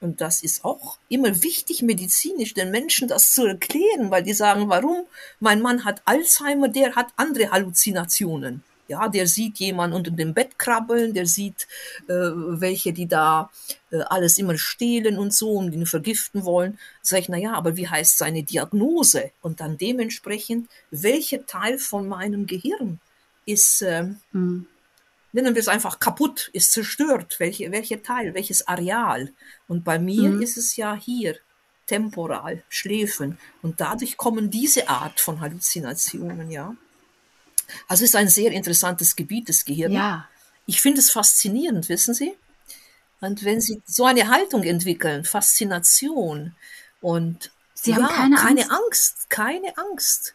und 0.00 0.22
das 0.22 0.42
ist 0.42 0.64
auch 0.64 0.98
immer 1.10 1.42
wichtig 1.42 1.82
medizinisch, 1.82 2.54
den 2.54 2.70
Menschen 2.70 3.08
das 3.08 3.32
zu 3.32 3.44
erklären, 3.44 4.10
weil 4.10 4.22
die 4.22 4.32
sagen, 4.32 4.70
warum? 4.70 5.06
Mein 5.38 5.60
Mann 5.60 5.84
hat 5.84 6.00
Alzheimer, 6.06 6.68
der 6.68 6.94
hat 6.94 7.08
andere 7.16 7.50
Halluzinationen. 7.50 8.64
Ja, 8.88 9.08
der 9.08 9.26
sieht 9.26 9.58
jemanden 9.58 9.96
unter 9.96 10.10
dem 10.10 10.34
Bett 10.34 10.58
krabbeln, 10.58 11.14
der 11.14 11.26
sieht 11.26 11.66
äh, 12.06 12.12
welche, 12.12 12.92
die 12.92 13.06
da 13.06 13.50
äh, 13.90 14.00
alles 14.02 14.38
immer 14.38 14.58
stehlen 14.58 15.18
und 15.18 15.32
so 15.32 15.52
und 15.52 15.72
ihn 15.72 15.86
vergiften 15.86 16.44
wollen. 16.44 16.78
Sag 17.02 17.20
ich, 17.20 17.28
na 17.28 17.38
ja, 17.38 17.54
aber 17.54 17.76
wie 17.76 17.88
heißt 17.88 18.18
seine 18.18 18.42
Diagnose? 18.42 19.30
Und 19.40 19.60
dann 19.60 19.78
dementsprechend, 19.78 20.68
welcher 20.90 21.46
Teil 21.46 21.78
von 21.78 22.08
meinem 22.08 22.46
Gehirn 22.46 23.00
ist, 23.46 23.82
äh, 23.82 24.08
mhm. 24.32 24.66
nennen 25.32 25.54
wir 25.54 25.60
es 25.60 25.68
einfach 25.68 25.98
kaputt, 25.98 26.50
ist 26.52 26.72
zerstört, 26.72 27.36
welche, 27.38 27.72
welcher 27.72 28.02
Teil, 28.02 28.34
welches 28.34 28.66
Areal. 28.66 29.32
Und 29.66 29.84
bei 29.84 29.98
mir 29.98 30.30
mhm. 30.30 30.42
ist 30.42 30.56
es 30.56 30.76
ja 30.76 30.94
hier, 30.94 31.36
temporal, 31.86 32.62
Schläfen. 32.68 33.38
Und 33.62 33.80
dadurch 33.80 34.16
kommen 34.16 34.50
diese 34.50 34.88
Art 34.88 35.20
von 35.20 35.40
Halluzinationen, 35.40 36.50
ja. 36.50 36.74
Also 37.88 38.04
es 38.04 38.10
ist 38.10 38.16
ein 38.16 38.28
sehr 38.28 38.52
interessantes 38.52 39.16
Gebiet 39.16 39.48
des 39.48 39.64
Gehirns. 39.64 39.94
Ja. 39.94 40.28
Ich 40.66 40.80
finde 40.80 41.00
es 41.00 41.10
faszinierend, 41.10 41.88
wissen 41.88 42.14
Sie? 42.14 42.34
Und 43.20 43.44
wenn 43.44 43.60
Sie 43.60 43.82
so 43.86 44.04
eine 44.04 44.28
Haltung 44.28 44.62
entwickeln, 44.64 45.24
Faszination 45.24 46.54
und 47.00 47.50
Sie 47.74 47.90
ja, 47.90 47.96
haben 47.96 48.08
keine, 48.08 48.36
keine 48.36 48.60
Angst. 48.62 48.72
Angst, 48.72 49.30
keine 49.30 49.78
Angst. 49.78 50.34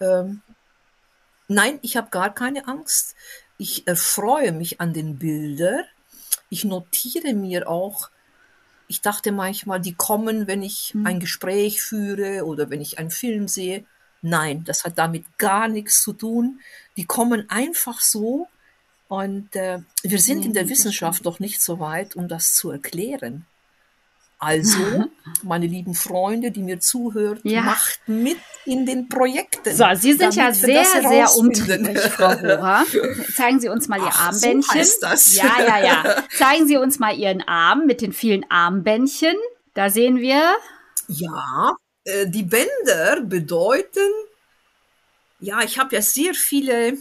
Ähm, 0.00 0.42
nein, 1.48 1.78
ich 1.82 1.96
habe 1.96 2.10
gar 2.10 2.34
keine 2.34 2.66
Angst. 2.66 3.14
Ich 3.58 3.86
erfreue 3.86 4.52
mich 4.52 4.80
an 4.80 4.92
den 4.92 5.18
Bildern. 5.18 5.84
Ich 6.50 6.64
notiere 6.64 7.34
mir 7.34 7.68
auch, 7.68 8.10
ich 8.88 9.00
dachte 9.00 9.32
manchmal, 9.32 9.80
die 9.80 9.94
kommen, 9.94 10.46
wenn 10.46 10.62
ich 10.62 10.90
hm. 10.92 11.06
ein 11.06 11.20
Gespräch 11.20 11.82
führe 11.82 12.44
oder 12.44 12.70
wenn 12.70 12.80
ich 12.80 12.98
einen 12.98 13.10
Film 13.10 13.48
sehe. 13.48 13.84
Nein, 14.26 14.64
das 14.64 14.84
hat 14.84 14.96
damit 14.96 15.26
gar 15.36 15.68
nichts 15.68 16.02
zu 16.02 16.14
tun. 16.14 16.60
Die 16.96 17.04
kommen 17.04 17.50
einfach 17.50 18.00
so 18.00 18.48
und 19.08 19.54
äh, 19.54 19.80
wir 20.02 20.18
sind 20.18 20.46
in 20.46 20.54
der 20.54 20.70
Wissenschaft 20.70 21.26
doch 21.26 21.40
nicht 21.40 21.60
so 21.60 21.78
weit, 21.78 22.16
um 22.16 22.26
das 22.26 22.54
zu 22.54 22.70
erklären. 22.70 23.44
Also, 24.38 25.04
meine 25.42 25.66
lieben 25.66 25.94
Freunde, 25.94 26.50
die 26.50 26.62
mir 26.62 26.80
zuhören, 26.80 27.40
ja. 27.42 27.60
macht 27.60 28.00
mit 28.06 28.38
in 28.64 28.86
den 28.86 29.10
Projekten. 29.10 29.76
So, 29.76 29.84
Sie 29.92 30.14
sind 30.14 30.34
ja 30.34 30.54
sehr, 30.54 30.86
sehr 30.86 31.36
umtriebig, 31.36 31.98
Frau 32.00 32.32
Rohrer. 32.32 32.86
Zeigen 33.36 33.60
Sie 33.60 33.68
uns 33.68 33.88
mal 33.88 33.98
Ihr 34.00 34.08
Ach, 34.08 34.28
Armbändchen. 34.28 34.62
So 34.62 34.74
heißt 34.74 35.02
das. 35.02 35.36
Ja, 35.36 35.52
ja, 35.66 35.84
ja. 35.84 36.24
Zeigen 36.34 36.66
Sie 36.66 36.78
uns 36.78 36.98
mal 36.98 37.14
Ihren 37.14 37.46
Arm 37.46 37.84
mit 37.84 38.00
den 38.00 38.14
vielen 38.14 38.50
Armbändchen. 38.50 39.36
Da 39.74 39.90
sehen 39.90 40.16
wir. 40.16 40.56
Ja, 41.08 41.76
äh, 42.04 42.26
die 42.28 42.42
Bänder 42.42 43.22
bedeuten, 43.22 44.10
ja, 45.40 45.62
ich 45.62 45.78
habe 45.78 45.94
ja 45.94 46.02
sehr 46.02 46.34
viele, 46.34 46.96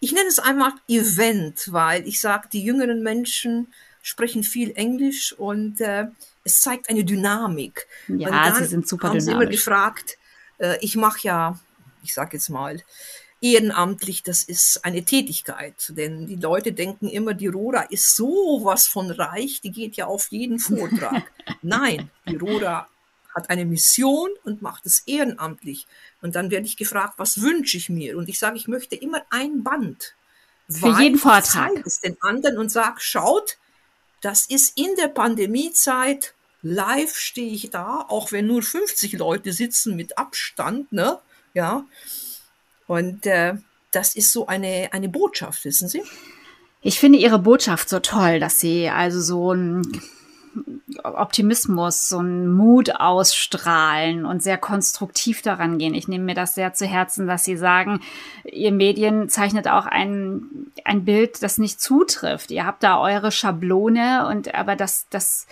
ich 0.00 0.12
nenne 0.12 0.28
es 0.28 0.38
einmal 0.38 0.72
Event, 0.88 1.72
weil 1.72 2.06
ich 2.06 2.20
sage, 2.20 2.48
die 2.52 2.62
jüngeren 2.62 3.02
Menschen 3.02 3.72
sprechen 4.02 4.42
viel 4.42 4.72
Englisch 4.74 5.32
und 5.32 5.80
äh, 5.80 6.06
es 6.44 6.60
zeigt 6.62 6.88
eine 6.88 7.04
Dynamik. 7.04 7.86
Ja, 8.08 8.54
sie 8.54 8.64
sind 8.64 8.88
super 8.88 9.08
haben 9.08 9.18
dynamisch. 9.18 9.24
Sie 9.24 9.42
immer 9.42 9.50
gefragt, 9.50 10.18
äh, 10.58 10.78
ich 10.80 10.96
mache 10.96 11.20
ja, 11.22 11.60
ich 12.02 12.14
sage 12.14 12.36
jetzt 12.36 12.48
mal, 12.48 12.82
ehrenamtlich, 13.40 14.22
das 14.22 14.42
ist 14.42 14.84
eine 14.84 15.04
Tätigkeit. 15.04 15.74
Denn 15.90 16.26
die 16.26 16.36
Leute 16.36 16.72
denken 16.72 17.08
immer, 17.08 17.34
die 17.34 17.46
Rora 17.46 17.82
ist 17.82 18.16
so 18.16 18.60
was 18.64 18.86
von 18.86 19.10
reich, 19.10 19.60
die 19.60 19.70
geht 19.70 19.96
ja 19.96 20.06
auf 20.06 20.28
jeden 20.28 20.58
Vortrag. 20.58 21.30
Nein, 21.62 22.10
die 22.26 22.36
Rora 22.36 22.88
hat 23.38 23.50
eine 23.50 23.64
Mission 23.64 24.28
und 24.44 24.62
macht 24.62 24.84
es 24.84 25.00
ehrenamtlich. 25.06 25.86
Und 26.20 26.34
dann 26.34 26.50
werde 26.50 26.66
ich 26.66 26.76
gefragt, 26.76 27.14
was 27.16 27.40
wünsche 27.40 27.76
ich 27.76 27.88
mir? 27.88 28.18
Und 28.18 28.28
ich 28.28 28.38
sage, 28.38 28.56
ich 28.56 28.68
möchte 28.68 28.96
immer 28.96 29.22
ein 29.30 29.62
Band. 29.62 30.14
Für 30.68 31.00
jeden 31.00 31.18
Vortrag. 31.18 31.70
Ich 31.74 31.86
es 31.86 32.00
den 32.00 32.20
anderen 32.20 32.58
und 32.58 32.70
sage, 32.70 32.96
schaut, 32.98 33.56
das 34.20 34.46
ist 34.46 34.76
in 34.76 34.94
der 34.96 35.08
Pandemiezeit. 35.08 36.34
Live 36.60 37.16
stehe 37.16 37.52
ich 37.52 37.70
da, 37.70 38.04
auch 38.08 38.32
wenn 38.32 38.48
nur 38.48 38.62
50 38.62 39.12
Leute 39.12 39.52
sitzen 39.52 39.94
mit 39.94 40.18
Abstand, 40.18 40.92
ne? 40.92 41.18
Ja. 41.54 41.86
Und 42.88 43.24
äh, 43.26 43.54
das 43.92 44.16
ist 44.16 44.32
so 44.32 44.46
eine, 44.48 44.88
eine 44.92 45.08
Botschaft, 45.08 45.64
wissen 45.64 45.88
Sie? 45.88 46.02
Ich 46.82 46.98
finde 46.98 47.18
Ihre 47.18 47.38
Botschaft 47.38 47.88
so 47.88 48.00
toll, 48.00 48.40
dass 48.40 48.60
Sie 48.60 48.88
also 48.88 49.20
so 49.20 49.52
ein 49.52 49.82
Optimismus, 51.02 52.08
so 52.08 52.18
einen 52.18 52.52
Mut 52.52 52.96
ausstrahlen 52.96 54.24
und 54.24 54.42
sehr 54.42 54.58
konstruktiv 54.58 55.42
daran 55.42 55.78
gehen. 55.78 55.94
Ich 55.94 56.08
nehme 56.08 56.24
mir 56.24 56.34
das 56.34 56.54
sehr 56.54 56.74
zu 56.74 56.86
Herzen, 56.86 57.26
dass 57.26 57.44
Sie 57.44 57.56
sagen, 57.56 58.00
Ihr 58.44 58.72
Medien 58.72 59.28
zeichnet 59.28 59.68
auch 59.68 59.86
ein, 59.86 60.70
ein 60.84 61.04
Bild, 61.04 61.42
das 61.42 61.58
nicht 61.58 61.80
zutrifft. 61.80 62.50
Ihr 62.50 62.66
habt 62.66 62.82
da 62.82 63.00
eure 63.00 63.32
Schablone 63.32 64.26
und 64.28 64.54
aber 64.54 64.76
das, 64.76 65.06
das, 65.10 65.46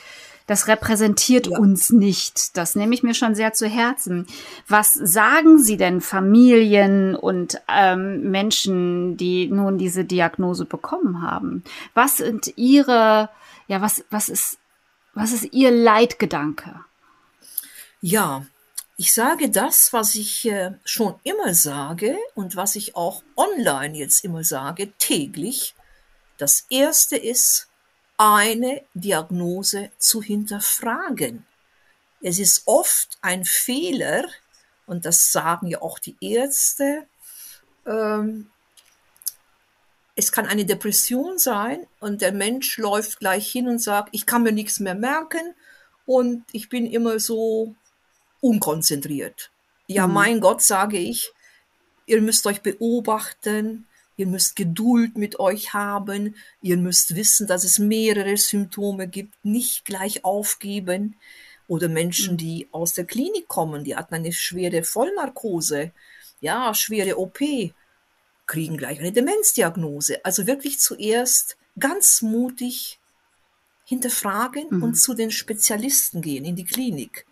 das 0.47 0.69
repräsentiert 0.69 1.49
ja. 1.49 1.59
uns 1.59 1.90
nicht. 1.90 2.57
Das 2.57 2.77
nehme 2.77 2.95
ich 2.95 3.03
mir 3.03 3.14
schon 3.14 3.35
sehr 3.35 3.53
zu 3.53 3.66
Herzen. 3.66 4.27
Was 4.69 4.95
sagen 4.95 5.59
Sie 5.59 5.77
denn 5.77 6.01
Familien 6.01 7.14
und 7.14 7.61
ähm, 7.69 8.31
Menschen, 8.31 9.16
die 9.16 9.49
nun 9.49 9.79
diese 9.79 10.05
Diagnose 10.05 10.64
bekommen 10.64 11.23
haben? 11.23 11.64
Was 11.95 12.19
sind 12.19 12.53
Ihre, 12.57 13.29
ja, 13.66 13.81
was, 13.81 14.05
was 14.11 14.29
ist 14.29 14.59
was 15.16 15.33
ist 15.33 15.52
Ihr 15.52 15.70
Leitgedanke? 15.70 16.85
Ja, 18.02 18.46
ich 18.98 19.14
sage 19.14 19.50
das, 19.50 19.92
was 19.92 20.14
ich 20.14 20.46
äh, 20.46 20.72
schon 20.85 21.14
immer 21.24 21.55
sage 21.55 22.16
und 22.35 22.55
was 22.55 22.76
ich 22.76 22.96
auch 22.96 23.22
online 23.35 23.96
jetzt 23.96 24.24
immer 24.24 24.44
sage, 24.44 24.92
täglich. 24.98 25.74
Das 26.37 26.66
Erste 26.68 27.16
ist, 27.16 27.68
eine 28.18 28.83
Diagnose 28.94 29.90
zu 29.98 30.22
hinterfragen. 30.22 31.46
Es 32.20 32.38
ist 32.38 32.62
oft 32.66 33.18
ein 33.20 33.44
Fehler, 33.44 34.24
und 34.87 35.05
das 35.05 35.33
sagen 35.33 35.66
ja 35.66 35.81
auch 35.81 35.98
die 35.98 36.16
Ärzte, 36.20 37.07
ähm, 37.87 38.50
es 40.16 40.33
kann 40.33 40.46
eine 40.46 40.64
Depression 40.64 41.38
sein 41.38 41.87
und 42.00 42.22
der 42.22 42.33
Mensch 42.33 42.79
läuft 42.79 43.20
gleich 43.20 43.48
hin 43.50 43.68
und 43.68 43.81
sagt, 43.81 44.09
ich 44.12 44.24
kann 44.24 44.42
mir 44.42 44.52
nichts 44.52 44.81
mehr 44.81 44.94
merken 44.94 45.55
und 46.07 46.44
ich 46.52 46.70
bin 46.70 46.87
immer 46.87 47.20
so 47.20 47.74
unkonzentriert. 48.40 49.50
Ja, 49.87 50.07
mhm. 50.07 50.14
mein 50.14 50.40
Gott, 50.40 50.62
sage 50.62 50.96
ich, 50.96 51.33
ihr 52.07 52.22
müsst 52.22 52.46
euch 52.46 52.62
beobachten, 52.62 53.87
ihr 54.16 54.26
müsst 54.26 54.57
Geduld 54.57 55.18
mit 55.18 55.38
euch 55.38 55.74
haben, 55.74 56.35
ihr 56.62 56.79
müsst 56.79 57.14
wissen, 57.14 57.46
dass 57.46 57.64
es 57.64 57.79
mehrere 57.79 58.38
Symptome 58.38 59.09
gibt, 59.09 59.35
nicht 59.44 59.85
gleich 59.85 60.24
aufgeben. 60.24 61.16
Oder 61.68 61.88
Menschen, 61.88 62.35
mhm. 62.35 62.38
die 62.38 62.68
aus 62.70 62.94
der 62.94 63.05
Klinik 63.05 63.48
kommen, 63.48 63.85
die 63.85 63.96
hatten 63.96 64.14
eine 64.14 64.33
schwere 64.33 64.85
Vollnarkose, 64.85 65.90
ja, 66.40 66.72
schwere 66.74 67.18
OP 67.18 67.40
kriegen 68.47 68.77
gleich 68.77 69.01
eine 69.01 69.13
Demenzdiagnose. 69.13 70.25
Also 70.25 70.47
wirklich 70.47 70.79
zuerst 70.81 71.57
ganz 71.79 72.23
mutig 72.23 72.99
hinterfragen 73.85 74.67
mhm. 74.71 74.83
und 74.83 74.95
zu 74.95 75.15
den 75.15 75.31
Spezialisten 75.31 76.23
gehen, 76.23 76.45
in 76.45 76.57
die 76.57 76.65
Klinik. 76.65 77.27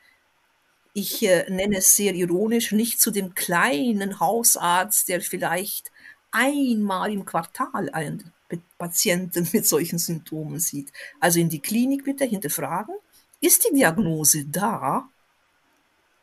ich 0.93 1.23
äh, 1.25 1.51
nenne 1.51 1.79
es 1.79 1.97
sehr 1.97 2.15
ironisch, 2.15 2.71
nicht 2.71 3.01
zu 3.01 3.11
dem 3.11 3.35
kleinen 3.35 4.21
Hausarzt, 4.21 5.09
der 5.09 5.21
vielleicht 5.21 5.91
einmal 6.31 7.13
im 7.13 7.25
Quartal 7.25 7.91
einen 7.91 8.33
Patienten 8.79 9.49
mit 9.53 9.67
solchen 9.67 9.99
Symptomen 9.99 10.61
sieht. 10.61 10.93
Also 11.21 11.41
in 11.41 11.49
die 11.49 11.61
Klinik 11.61 12.05
bitte 12.05 12.25
hinterfragen, 12.25 12.95
ist 13.41 13.69
die 13.69 13.75
Diagnose 13.75 14.45
da? 14.45 15.09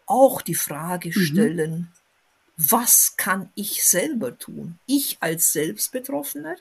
Auch 0.05 0.41
die 0.41 0.55
Frage 0.55 1.09
mhm. 1.09 1.21
stellen, 1.21 1.71
mhm. 1.71 1.87
Was 2.69 3.15
kann 3.17 3.49
ich 3.55 3.83
selber 3.83 4.37
tun? 4.37 4.77
Ich 4.85 5.17
als 5.19 5.51
Selbstbetroffener 5.53 6.55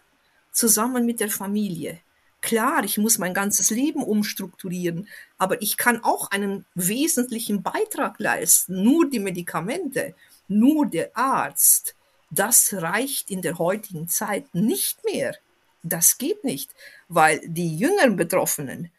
zusammen 0.53 1.05
mit 1.05 1.21
der 1.21 1.31
Familie. 1.31 2.01
Klar, 2.41 2.85
ich 2.85 2.97
muss 2.97 3.19
mein 3.19 3.35
ganzes 3.35 3.71
Leben 3.71 4.03
umstrukturieren, 4.03 5.09
aber 5.37 5.61
ich 5.61 5.77
kann 5.77 6.03
auch 6.03 6.31
einen 6.31 6.65
wesentlichen 6.75 7.63
Beitrag 7.63 8.19
leisten. 8.19 8.83
Nur 8.83 9.11
die 9.11 9.19
Medikamente, 9.19 10.15
nur 10.49 10.87
der 10.87 11.15
Arzt, 11.15 11.95
das 12.31 12.73
reicht 12.73 13.31
in 13.31 13.43
der 13.43 13.59
heutigen 13.59 14.09
Zeit 14.09 14.55
nicht 14.55 15.05
mehr. 15.05 15.37
Das 15.83 16.17
geht 16.17 16.45
nicht, 16.45 16.71
weil 17.09 17.41
die 17.45 17.77
jüngeren 17.77 18.17
Betroffenen, 18.17 18.91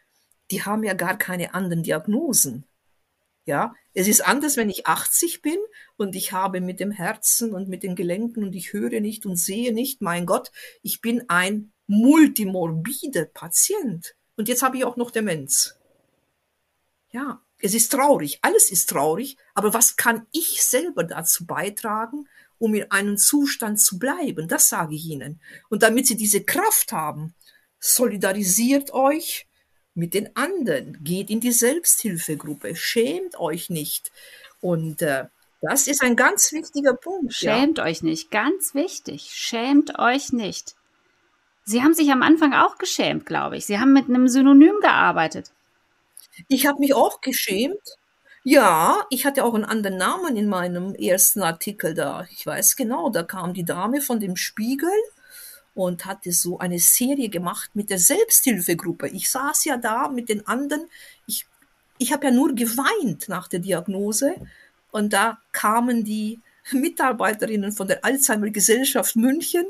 die 0.51 0.63
haben 0.63 0.83
ja 0.83 0.93
gar 0.93 1.17
keine 1.17 1.53
anderen 1.55 1.81
Diagnosen. 1.81 2.65
Ja, 3.45 3.73
es 3.93 4.07
ist 4.07 4.25
anders, 4.25 4.57
wenn 4.57 4.69
ich 4.69 4.87
80 4.87 5.41
bin 5.41 5.57
und 5.97 6.15
ich 6.15 6.31
habe 6.31 6.61
mit 6.61 6.79
dem 6.79 6.91
Herzen 6.91 7.53
und 7.53 7.67
mit 7.67 7.83
den 7.83 7.95
Gelenken 7.95 8.43
und 8.43 8.55
ich 8.55 8.73
höre 8.73 9.01
nicht 9.01 9.25
und 9.25 9.35
sehe 9.35 9.73
nicht, 9.73 10.01
mein 10.01 10.25
Gott, 10.25 10.51
ich 10.81 11.01
bin 11.01 11.29
ein 11.29 11.73
multimorbide 11.87 13.25
Patient. 13.33 14.15
Und 14.37 14.47
jetzt 14.47 14.63
habe 14.63 14.77
ich 14.77 14.85
auch 14.85 14.95
noch 14.95 15.11
Demenz. 15.11 15.77
Ja, 17.11 17.41
es 17.59 17.73
ist 17.73 17.91
traurig, 17.91 18.39
alles 18.41 18.71
ist 18.71 18.89
traurig, 18.89 19.37
aber 19.53 19.73
was 19.73 19.97
kann 19.97 20.25
ich 20.31 20.63
selber 20.63 21.03
dazu 21.03 21.45
beitragen, 21.45 22.27
um 22.57 22.73
in 22.73 22.89
einem 22.91 23.17
Zustand 23.17 23.79
zu 23.81 23.99
bleiben? 23.99 24.47
Das 24.47 24.69
sage 24.69 24.95
ich 24.95 25.05
Ihnen. 25.05 25.41
Und 25.69 25.83
damit 25.83 26.07
Sie 26.07 26.15
diese 26.15 26.43
Kraft 26.43 26.93
haben, 26.93 27.35
solidarisiert 27.79 28.93
euch 28.93 29.47
mit 29.93 30.13
den 30.13 30.35
anderen, 30.35 31.03
geht 31.03 31.29
in 31.29 31.39
die 31.39 31.51
Selbsthilfegruppe, 31.51 32.75
schämt 32.75 33.39
euch 33.39 33.69
nicht. 33.69 34.11
Und 34.61 35.01
äh, 35.01 35.25
das 35.61 35.87
ist 35.87 36.01
ein 36.01 36.15
ganz 36.15 36.51
wichtiger 36.51 36.93
Punkt. 36.93 37.33
Schämt 37.33 37.77
ja. 37.77 37.83
euch 37.83 38.01
nicht, 38.01 38.31
ganz 38.31 38.73
wichtig. 38.73 39.29
Schämt 39.31 39.99
euch 39.99 40.33
nicht. 40.33 40.75
Sie 41.63 41.83
haben 41.83 41.93
sich 41.93 42.11
am 42.11 42.23
Anfang 42.23 42.53
auch 42.53 42.77
geschämt, 42.77 43.25
glaube 43.25 43.57
ich. 43.57 43.65
Sie 43.65 43.79
haben 43.79 43.93
mit 43.93 44.09
einem 44.09 44.27
Synonym 44.27 44.79
gearbeitet. 44.81 45.51
Ich 46.47 46.65
habe 46.65 46.79
mich 46.79 46.93
auch 46.95 47.21
geschämt. 47.21 47.97
Ja, 48.43 49.05
ich 49.11 49.25
hatte 49.25 49.43
auch 49.43 49.53
einen 49.53 49.65
anderen 49.65 49.97
Namen 49.97 50.35
in 50.35 50.47
meinem 50.47 50.95
ersten 50.95 51.43
Artikel 51.43 51.93
da. 51.93 52.25
Ich 52.31 52.45
weiß 52.45 52.75
genau, 52.75 53.11
da 53.11 53.21
kam 53.21 53.53
die 53.53 53.65
Dame 53.65 54.01
von 54.01 54.19
dem 54.19 54.35
Spiegel 54.35 54.89
und 55.73 56.05
hatte 56.05 56.31
so 56.31 56.59
eine 56.59 56.79
Serie 56.79 57.29
gemacht 57.29 57.71
mit 57.73 57.89
der 57.89 57.99
Selbsthilfegruppe. 57.99 59.07
Ich 59.09 59.29
saß 59.29 59.65
ja 59.65 59.77
da 59.77 60.09
mit 60.09 60.29
den 60.29 60.45
anderen. 60.47 60.87
Ich, 61.27 61.45
ich 61.97 62.11
habe 62.11 62.25
ja 62.25 62.31
nur 62.31 62.53
geweint 62.53 63.29
nach 63.29 63.47
der 63.47 63.59
Diagnose. 63.59 64.35
Und 64.91 65.13
da 65.13 65.39
kamen 65.53 66.03
die 66.03 66.39
Mitarbeiterinnen 66.71 67.71
von 67.71 67.87
der 67.87 68.03
Alzheimer 68.03 68.49
Gesellschaft 68.49 69.15
München 69.15 69.65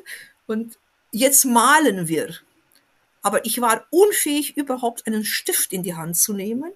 und 0.48 0.78
jetzt 1.12 1.46
malen 1.46 2.08
wir. 2.08 2.36
Aber 3.22 3.46
ich 3.46 3.62
war 3.62 3.86
unfähig, 3.92 4.58
überhaupt 4.58 5.06
einen 5.06 5.24
Stift 5.24 5.74
in 5.74 5.84
die 5.84 5.96
Hand 5.96 6.18
zu 6.18 6.34
nehmen. 6.34 6.72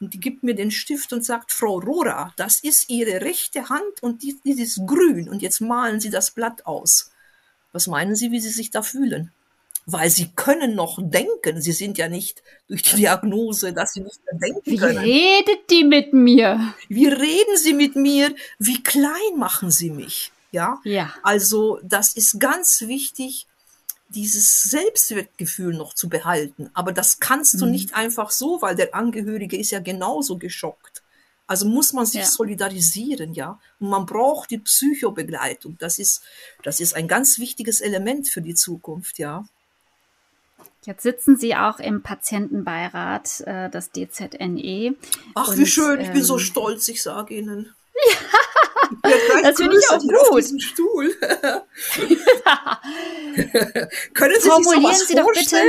Und 0.00 0.14
die 0.14 0.20
gibt 0.20 0.42
mir 0.42 0.54
den 0.54 0.70
Stift 0.70 1.12
und 1.12 1.24
sagt, 1.24 1.52
Frau 1.52 1.78
Rora, 1.78 2.32
das 2.36 2.60
ist 2.60 2.90
Ihre 2.90 3.20
rechte 3.20 3.68
Hand 3.68 4.02
und 4.02 4.22
die, 4.22 4.38
die 4.44 4.60
ist 4.60 4.80
grün 4.86 5.28
und 5.28 5.40
jetzt 5.40 5.60
malen 5.60 6.00
Sie 6.00 6.10
das 6.10 6.32
Blatt 6.32 6.66
aus. 6.66 7.13
Was 7.74 7.88
meinen 7.88 8.14
Sie, 8.14 8.30
wie 8.30 8.38
Sie 8.38 8.50
sich 8.50 8.70
da 8.70 8.82
fühlen? 8.82 9.32
Weil 9.84 10.08
Sie 10.08 10.30
können 10.36 10.76
noch 10.76 10.98
denken. 11.02 11.60
Sie 11.60 11.72
sind 11.72 11.98
ja 11.98 12.08
nicht 12.08 12.42
durch 12.68 12.82
die 12.82 12.96
Diagnose, 12.96 13.72
dass 13.72 13.94
Sie 13.94 14.00
nicht 14.00 14.20
mehr 14.24 14.40
denken 14.40 14.62
wie 14.64 14.76
können. 14.76 15.04
Wie 15.04 15.10
redet 15.10 15.70
die 15.70 15.82
mit 15.82 16.12
mir? 16.12 16.72
Wie 16.88 17.08
reden 17.08 17.56
Sie 17.56 17.74
mit 17.74 17.96
mir? 17.96 18.32
Wie 18.60 18.80
klein 18.82 19.36
machen 19.36 19.72
Sie 19.72 19.90
mich? 19.90 20.30
Ja. 20.52 20.80
Ja. 20.84 21.12
Also, 21.24 21.80
das 21.82 22.14
ist 22.14 22.38
ganz 22.38 22.82
wichtig, 22.82 23.48
dieses 24.08 24.62
Selbstwertgefühl 24.62 25.74
noch 25.74 25.94
zu 25.94 26.08
behalten. 26.08 26.70
Aber 26.74 26.92
das 26.92 27.18
kannst 27.18 27.60
du 27.60 27.66
mhm. 27.66 27.72
nicht 27.72 27.94
einfach 27.94 28.30
so, 28.30 28.62
weil 28.62 28.76
der 28.76 28.94
Angehörige 28.94 29.58
ist 29.58 29.72
ja 29.72 29.80
genauso 29.80 30.38
geschockt. 30.38 30.93
Also 31.46 31.66
muss 31.66 31.92
man 31.92 32.06
sich 32.06 32.22
ja. 32.22 32.26
solidarisieren, 32.26 33.34
ja. 33.34 33.60
Und 33.78 33.90
man 33.90 34.06
braucht 34.06 34.50
die 34.50 34.58
Psychobegleitung. 34.58 35.76
Das 35.78 35.98
ist, 35.98 36.22
das 36.62 36.80
ist 36.80 36.96
ein 36.96 37.06
ganz 37.06 37.38
wichtiges 37.38 37.82
Element 37.82 38.28
für 38.28 38.40
die 38.40 38.54
Zukunft, 38.54 39.18
ja. 39.18 39.44
Jetzt 40.86 41.02
sitzen 41.02 41.36
Sie 41.36 41.54
auch 41.54 41.78
im 41.78 42.02
Patientenbeirat 42.02 43.42
äh, 43.46 43.70
des 43.70 43.90
DZNE. 43.90 44.94
Ach, 45.34 45.48
und, 45.48 45.58
wie 45.58 45.66
schön, 45.66 46.00
ich 46.00 46.08
ähm, 46.08 46.14
bin 46.14 46.24
so 46.24 46.34
ähm, 46.34 46.40
stolz, 46.40 46.88
ich 46.88 47.02
sage 47.02 47.34
Ihnen. 47.34 47.74
Ja, 49.02 49.02
das 49.42 49.56
finde 49.56 49.78
ich 49.78 49.90
auch 49.90 49.98
gut. 49.98 50.62
Stuhl. 50.62 51.14
Können 54.14 54.40
Sie 54.40 54.48
Formulieren 54.48 54.94
sich 54.94 55.08
Sie 55.08 55.14
doch 55.14 55.30
bitte. 55.32 55.62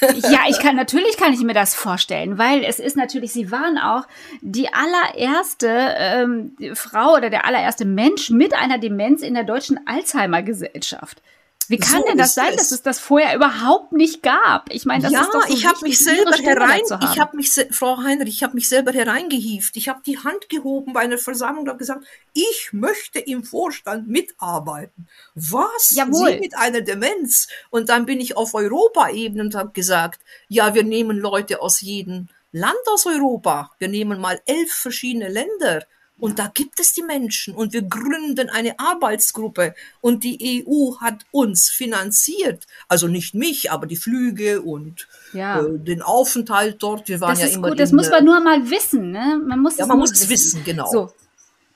Ja, 0.00 0.40
ich 0.48 0.58
kann 0.58 0.76
natürlich 0.76 1.16
kann 1.16 1.32
ich 1.32 1.40
mir 1.40 1.54
das 1.54 1.74
vorstellen, 1.74 2.38
weil 2.38 2.64
es 2.64 2.78
ist 2.78 2.96
natürlich, 2.96 3.32
Sie 3.32 3.50
waren 3.50 3.78
auch 3.78 4.06
die 4.40 4.68
allererste 4.72 5.94
ähm, 5.96 6.56
Frau 6.74 7.14
oder 7.14 7.30
der 7.30 7.44
allererste 7.44 7.84
Mensch 7.84 8.30
mit 8.30 8.54
einer 8.54 8.78
Demenz 8.78 9.22
in 9.22 9.34
der 9.34 9.44
deutschen 9.44 9.86
Alzheimer 9.86 10.42
Gesellschaft. 10.42 11.22
Wie 11.68 11.78
kann 11.78 12.00
so 12.00 12.08
denn 12.08 12.18
das 12.18 12.34
sein, 12.34 12.50
es. 12.50 12.56
dass 12.56 12.72
es 12.72 12.82
das 12.82 12.98
vorher 12.98 13.36
überhaupt 13.36 13.92
nicht 13.92 14.22
gab? 14.22 14.72
Ich 14.72 14.86
meine, 14.86 15.02
das 15.02 15.12
ja, 15.12 15.20
ist 15.20 15.34
doch 15.34 15.46
so 15.46 15.52
ich 15.52 15.66
habe 15.66 15.78
mich 15.82 15.98
selber 15.98 16.32
herein, 16.32 16.80
ich 17.02 17.18
habe 17.18 17.36
mich, 17.36 17.50
Frau 17.72 17.98
Heinrich, 17.98 18.36
ich 18.36 18.42
habe 18.42 18.54
mich 18.54 18.68
selber 18.68 18.92
hereingehieft. 18.92 19.76
Ich 19.76 19.88
habe 19.88 20.00
die 20.04 20.18
Hand 20.18 20.48
gehoben 20.48 20.94
bei 20.94 21.00
einer 21.00 21.18
Versammlung 21.18 21.64
und 21.64 21.68
habe 21.68 21.78
gesagt, 21.78 22.06
ich 22.32 22.70
möchte 22.72 23.18
im 23.18 23.44
Vorstand 23.44 24.08
mitarbeiten. 24.08 25.08
Was? 25.34 25.92
Jawohl. 25.94 26.32
Sie 26.32 26.40
mit 26.40 26.56
einer 26.56 26.80
Demenz? 26.80 27.48
Und 27.68 27.90
dann 27.90 28.06
bin 28.06 28.20
ich 28.20 28.36
auf 28.36 28.54
Europaebene 28.54 29.42
und 29.42 29.54
habe 29.54 29.72
gesagt, 29.72 30.20
ja, 30.48 30.74
wir 30.74 30.84
nehmen 30.84 31.18
Leute 31.18 31.60
aus 31.60 31.82
jedem 31.82 32.28
Land 32.52 32.78
aus 32.86 33.04
Europa. 33.04 33.72
Wir 33.78 33.88
nehmen 33.88 34.20
mal 34.20 34.40
elf 34.46 34.72
verschiedene 34.72 35.28
Länder 35.28 35.84
und 36.18 36.38
da 36.38 36.50
gibt 36.52 36.80
es 36.80 36.92
die 36.92 37.02
Menschen 37.02 37.54
und 37.54 37.72
wir 37.72 37.82
gründen 37.82 38.50
eine 38.50 38.78
Arbeitsgruppe 38.78 39.74
und 40.00 40.24
die 40.24 40.64
EU 40.66 40.96
hat 41.00 41.24
uns 41.30 41.70
finanziert. 41.70 42.66
Also 42.88 43.06
nicht 43.06 43.34
mich, 43.34 43.70
aber 43.70 43.86
die 43.86 43.96
Flüge 43.96 44.62
und 44.62 45.06
ja. 45.32 45.60
äh, 45.60 45.78
den 45.78 46.02
Aufenthalt 46.02 46.82
dort. 46.82 47.08
Wir 47.08 47.20
waren 47.20 47.30
das 47.30 47.40
ja 47.40 47.46
ist 47.46 47.54
immer. 47.54 47.70
Gut. 47.70 47.80
Das 47.80 47.92
muss 47.92 48.10
man 48.10 48.24
nur 48.24 48.40
mal 48.40 48.68
wissen. 48.68 49.12
Ne? 49.12 49.40
Man 49.46 49.60
muss 49.60 49.76
ja, 49.76 49.84
es 49.84 49.88
man 49.88 49.98
muss 49.98 50.12
es 50.12 50.28
wissen. 50.28 50.58
wissen, 50.58 50.64
genau. 50.64 50.90
So, 50.90 51.12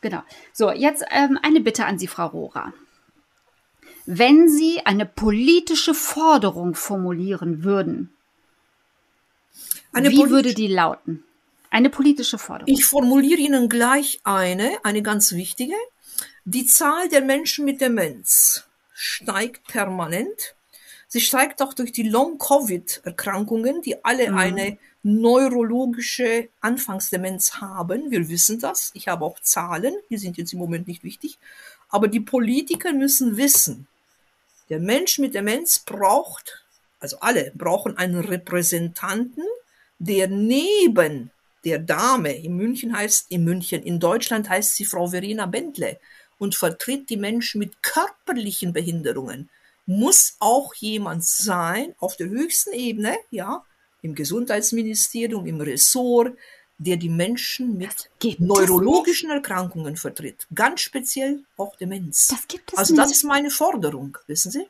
genau. 0.00 0.22
So, 0.52 0.72
jetzt 0.72 1.04
ähm, 1.10 1.38
eine 1.42 1.60
Bitte 1.60 1.86
an 1.86 1.98
Sie, 1.98 2.08
Frau 2.08 2.26
Rohrer. 2.26 2.72
Wenn 4.06 4.48
Sie 4.48 4.80
eine 4.84 5.06
politische 5.06 5.94
Forderung 5.94 6.74
formulieren 6.74 7.62
würden, 7.62 8.12
eine 9.92 10.10
wie 10.10 10.30
würde 10.30 10.54
die 10.54 10.66
lauten? 10.66 11.22
Eine 11.72 11.88
politische 11.88 12.36
Forderung. 12.36 12.70
Ich 12.70 12.84
formuliere 12.84 13.40
Ihnen 13.40 13.70
gleich 13.70 14.20
eine, 14.24 14.76
eine 14.84 15.02
ganz 15.02 15.32
wichtige. 15.32 15.74
Die 16.44 16.66
Zahl 16.66 17.08
der 17.08 17.22
Menschen 17.22 17.64
mit 17.64 17.80
Demenz 17.80 18.64
steigt 18.92 19.68
permanent. 19.68 20.54
Sie 21.08 21.22
steigt 21.22 21.62
auch 21.62 21.72
durch 21.72 21.90
die 21.90 22.02
Long-Covid-Erkrankungen, 22.02 23.80
die 23.80 24.04
alle 24.04 24.32
mhm. 24.32 24.36
eine 24.36 24.78
neurologische 25.02 26.50
Anfangsdemenz 26.60 27.54
haben. 27.54 28.10
Wir 28.10 28.28
wissen 28.28 28.60
das. 28.60 28.90
Ich 28.92 29.08
habe 29.08 29.24
auch 29.24 29.40
Zahlen, 29.40 29.94
die 30.10 30.18
sind 30.18 30.36
jetzt 30.36 30.52
im 30.52 30.58
Moment 30.58 30.88
nicht 30.88 31.02
wichtig. 31.02 31.38
Aber 31.88 32.06
die 32.06 32.20
Politiker 32.20 32.92
müssen 32.92 33.38
wissen, 33.38 33.86
der 34.68 34.78
Mensch 34.78 35.18
mit 35.18 35.34
Demenz 35.34 35.78
braucht, 35.78 36.66
also 37.00 37.16
alle 37.20 37.50
brauchen 37.54 37.96
einen 37.96 38.20
Repräsentanten, 38.20 39.44
der 39.98 40.28
neben 40.28 41.30
der 41.64 41.78
Dame, 41.78 42.32
in 42.32 42.56
München 42.56 42.96
heißt, 42.96 43.30
in 43.30 43.44
München, 43.44 43.82
in 43.82 44.00
Deutschland 44.00 44.48
heißt 44.48 44.74
sie 44.74 44.84
Frau 44.84 45.08
Verena 45.08 45.46
Bendle 45.46 45.98
und 46.38 46.54
vertritt 46.54 47.08
die 47.10 47.16
Menschen 47.16 47.58
mit 47.58 47.82
körperlichen 47.82 48.72
Behinderungen, 48.72 49.48
muss 49.86 50.36
auch 50.40 50.74
jemand 50.74 51.24
sein 51.24 51.94
auf 51.98 52.16
der 52.16 52.28
höchsten 52.28 52.72
Ebene, 52.72 53.16
ja, 53.30 53.64
im 54.02 54.14
Gesundheitsministerium, 54.14 55.46
im 55.46 55.60
Ressort, 55.60 56.36
der 56.78 56.96
die 56.96 57.08
Menschen 57.08 57.76
mit 57.76 58.10
neurologischen 58.38 59.30
Erkrankungen 59.30 59.96
vertritt. 59.96 60.46
Ganz 60.52 60.80
speziell 60.80 61.44
auch 61.56 61.76
Demenz. 61.76 62.28
Das 62.28 62.48
gibt 62.48 62.72
es 62.72 62.78
also 62.78 62.94
nicht. 62.94 63.04
das 63.04 63.12
ist 63.12 63.24
meine 63.24 63.50
Forderung, 63.50 64.18
wissen 64.26 64.50
Sie? 64.50 64.66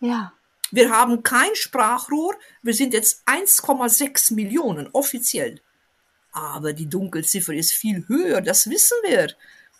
Ja. 0.00 0.34
Wir 0.72 0.90
haben 0.90 1.22
kein 1.22 1.54
Sprachrohr. 1.54 2.34
Wir 2.62 2.74
sind 2.74 2.94
jetzt 2.94 3.22
1,6 3.26 4.34
Millionen 4.34 4.88
offiziell. 4.92 5.60
Aber 6.32 6.72
die 6.72 6.88
Dunkelziffer 6.88 7.52
ist 7.52 7.72
viel 7.72 8.08
höher, 8.08 8.40
das 8.40 8.68
wissen 8.70 8.96
wir. 9.06 9.34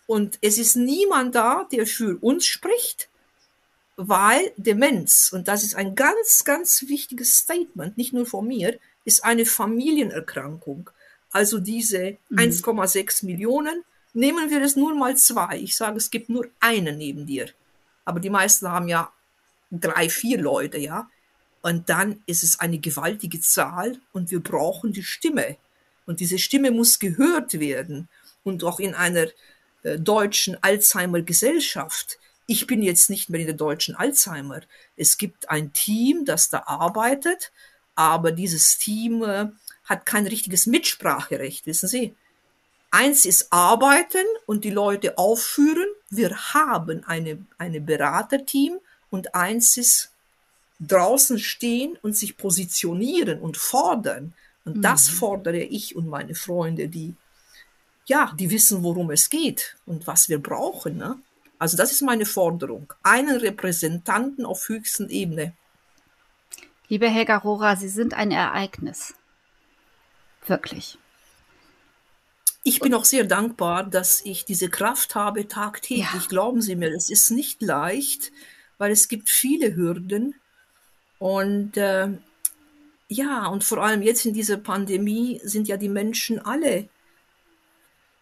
Und 0.06 0.38
es 0.42 0.58
ist 0.58 0.76
niemand 0.76 1.34
da, 1.34 1.66
der 1.72 1.86
für 1.86 2.18
uns 2.22 2.44
spricht, 2.44 3.08
weil 3.96 4.52
Demenz, 4.58 5.32
und 5.32 5.48
das 5.48 5.62
ist 5.62 5.74
ein 5.74 5.94
ganz, 5.94 6.44
ganz 6.44 6.84
wichtiges 6.88 7.38
Statement, 7.38 7.96
nicht 7.96 8.12
nur 8.12 8.26
von 8.26 8.46
mir, 8.46 8.78
ist 9.06 9.24
eine 9.24 9.46
Familienerkrankung. 9.46 10.90
Also 11.30 11.58
diese 11.58 12.18
mhm. 12.28 12.38
1,6 12.38 13.24
Millionen, 13.24 13.82
nehmen 14.12 14.50
wir 14.50 14.60
es 14.60 14.76
nur 14.76 14.94
mal 14.94 15.16
zwei. 15.16 15.56
Ich 15.56 15.74
sage, 15.74 15.96
es 15.96 16.10
gibt 16.10 16.28
nur 16.28 16.48
einen 16.60 16.98
neben 16.98 17.24
dir. 17.24 17.48
Aber 18.04 18.20
die 18.20 18.28
meisten 18.28 18.68
haben 18.68 18.88
ja 18.88 19.10
drei, 19.80 20.08
vier 20.08 20.38
Leute, 20.38 20.78
ja. 20.78 21.08
Und 21.62 21.88
dann 21.88 22.22
ist 22.26 22.42
es 22.42 22.60
eine 22.60 22.78
gewaltige 22.78 23.40
Zahl 23.40 23.98
und 24.12 24.30
wir 24.30 24.40
brauchen 24.40 24.92
die 24.92 25.04
Stimme. 25.04 25.56
Und 26.06 26.20
diese 26.20 26.38
Stimme 26.38 26.70
muss 26.70 26.98
gehört 26.98 27.58
werden. 27.58 28.08
Und 28.42 28.64
auch 28.64 28.80
in 28.80 28.94
einer 28.94 29.28
äh, 29.82 29.98
deutschen 29.98 30.62
Alzheimer-Gesellschaft. 30.62 32.18
Ich 32.46 32.66
bin 32.66 32.82
jetzt 32.82 33.08
nicht 33.08 33.30
mehr 33.30 33.40
in 33.40 33.46
der 33.46 33.56
deutschen 33.56 33.94
Alzheimer. 33.94 34.60
Es 34.96 35.16
gibt 35.16 35.48
ein 35.48 35.72
Team, 35.72 36.24
das 36.24 36.50
da 36.50 36.64
arbeitet, 36.66 37.52
aber 37.94 38.32
dieses 38.32 38.78
Team 38.78 39.22
äh, 39.22 39.46
hat 39.84 40.06
kein 40.06 40.26
richtiges 40.26 40.66
Mitspracherecht, 40.66 41.66
wissen 41.66 41.88
Sie. 41.88 42.14
Eins 42.90 43.24
ist 43.24 43.52
arbeiten 43.52 44.26
und 44.46 44.64
die 44.64 44.70
Leute 44.70 45.16
aufführen. 45.16 45.88
Wir 46.10 46.36
haben 46.52 47.04
eine, 47.04 47.44
eine 47.58 47.80
Beraterteam 47.80 48.78
und 49.12 49.34
eins 49.34 49.76
ist 49.76 50.10
draußen 50.80 51.38
stehen 51.38 51.96
und 52.02 52.16
sich 52.16 52.36
positionieren 52.36 53.40
und 53.40 53.56
fordern. 53.56 54.32
Und 54.64 54.78
mhm. 54.78 54.82
das 54.82 55.08
fordere 55.08 55.60
ich 55.60 55.94
und 55.94 56.08
meine 56.08 56.34
Freunde, 56.34 56.88
die, 56.88 57.14
ja, 58.06 58.32
die 58.38 58.50
wissen, 58.50 58.82
worum 58.82 59.10
es 59.10 59.30
geht 59.30 59.76
und 59.86 60.06
was 60.06 60.28
wir 60.28 60.38
brauchen. 60.38 60.96
Ne? 60.96 61.18
Also 61.58 61.76
das 61.76 61.92
ist 61.92 62.02
meine 62.02 62.26
Forderung. 62.26 62.92
Einen 63.02 63.36
Repräsentanten 63.36 64.46
auf 64.46 64.68
höchsten 64.68 65.08
Ebene. 65.10 65.52
Liebe 66.88 67.08
Helga 67.08 67.36
Rohrer, 67.36 67.76
Sie 67.76 67.88
sind 67.88 68.14
ein 68.14 68.30
Ereignis. 68.30 69.14
Wirklich. 70.46 70.98
Ich 72.64 72.80
bin 72.80 72.94
auch 72.94 73.04
sehr 73.04 73.24
dankbar, 73.24 73.84
dass 73.84 74.24
ich 74.24 74.44
diese 74.44 74.68
Kraft 74.70 75.14
habe 75.14 75.48
tagtäglich. 75.48 76.06
Ja. 76.12 76.28
Glauben 76.28 76.62
Sie 76.62 76.76
mir, 76.76 76.94
es 76.94 77.10
ist 77.10 77.30
nicht 77.30 77.60
leicht, 77.60 78.32
weil 78.82 78.90
es 78.90 79.06
gibt 79.06 79.30
viele 79.30 79.76
Hürden. 79.76 80.34
Und 81.20 81.76
äh, 81.76 82.08
ja, 83.06 83.46
und 83.46 83.62
vor 83.62 83.78
allem 83.78 84.02
jetzt 84.02 84.26
in 84.26 84.34
dieser 84.34 84.56
Pandemie 84.56 85.40
sind 85.44 85.68
ja 85.68 85.76
die 85.76 85.88
Menschen 85.88 86.40
alle, 86.40 86.88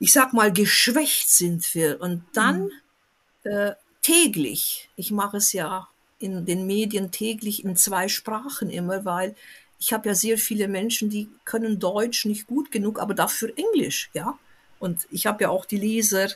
ich 0.00 0.12
sag 0.12 0.34
mal, 0.34 0.52
geschwächt 0.52 1.30
sind 1.30 1.74
wir. 1.74 1.98
Und 2.02 2.24
dann 2.34 2.64
mhm. 2.64 3.50
äh, 3.50 3.72
täglich, 4.02 4.90
ich 4.96 5.12
mache 5.12 5.38
es 5.38 5.54
ja 5.54 5.88
in 6.18 6.44
den 6.44 6.66
Medien 6.66 7.10
täglich 7.10 7.64
in 7.64 7.74
zwei 7.74 8.08
Sprachen 8.08 8.68
immer, 8.68 9.06
weil 9.06 9.34
ich 9.78 9.94
habe 9.94 10.10
ja 10.10 10.14
sehr 10.14 10.36
viele 10.36 10.68
Menschen, 10.68 11.08
die 11.08 11.30
können 11.46 11.78
Deutsch 11.78 12.26
nicht 12.26 12.46
gut 12.46 12.70
genug, 12.70 13.00
aber 13.00 13.14
dafür 13.14 13.50
Englisch, 13.56 14.10
ja. 14.12 14.38
Und 14.78 15.08
ich 15.10 15.24
habe 15.24 15.44
ja 15.44 15.48
auch 15.48 15.64
die 15.64 15.78
Leser 15.78 16.28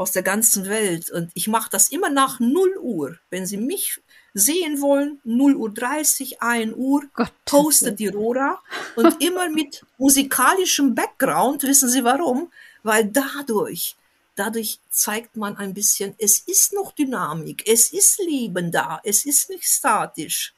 aus 0.00 0.12
der 0.12 0.22
ganzen 0.22 0.64
Welt 0.64 1.10
und 1.10 1.30
ich 1.34 1.46
mache 1.46 1.68
das 1.70 1.90
immer 1.90 2.08
nach 2.08 2.40
0 2.40 2.78
Uhr. 2.80 3.18
Wenn 3.28 3.44
Sie 3.44 3.58
mich 3.58 4.00
sehen 4.32 4.80
wollen, 4.80 5.20
0 5.24 5.56
Uhr 5.56 5.74
30, 5.74 6.40
1 6.40 6.72
Uhr, 6.74 7.02
Gott, 7.12 7.30
postet 7.44 7.98
die 7.98 8.08
Rora 8.08 8.58
und 8.96 9.22
immer 9.22 9.50
mit 9.50 9.84
musikalischem 9.98 10.94
Background. 10.94 11.64
Wissen 11.64 11.90
Sie 11.90 12.02
warum? 12.02 12.50
Weil 12.82 13.08
dadurch, 13.08 13.94
dadurch 14.36 14.78
zeigt 14.88 15.36
man 15.36 15.58
ein 15.58 15.74
bisschen, 15.74 16.14
es 16.16 16.38
ist 16.38 16.72
noch 16.72 16.92
Dynamik, 16.92 17.68
es 17.68 17.92
ist 17.92 18.20
Leben 18.20 18.72
da, 18.72 19.02
es 19.04 19.26
ist 19.26 19.50
nicht 19.50 19.66
statisch. 19.66 20.54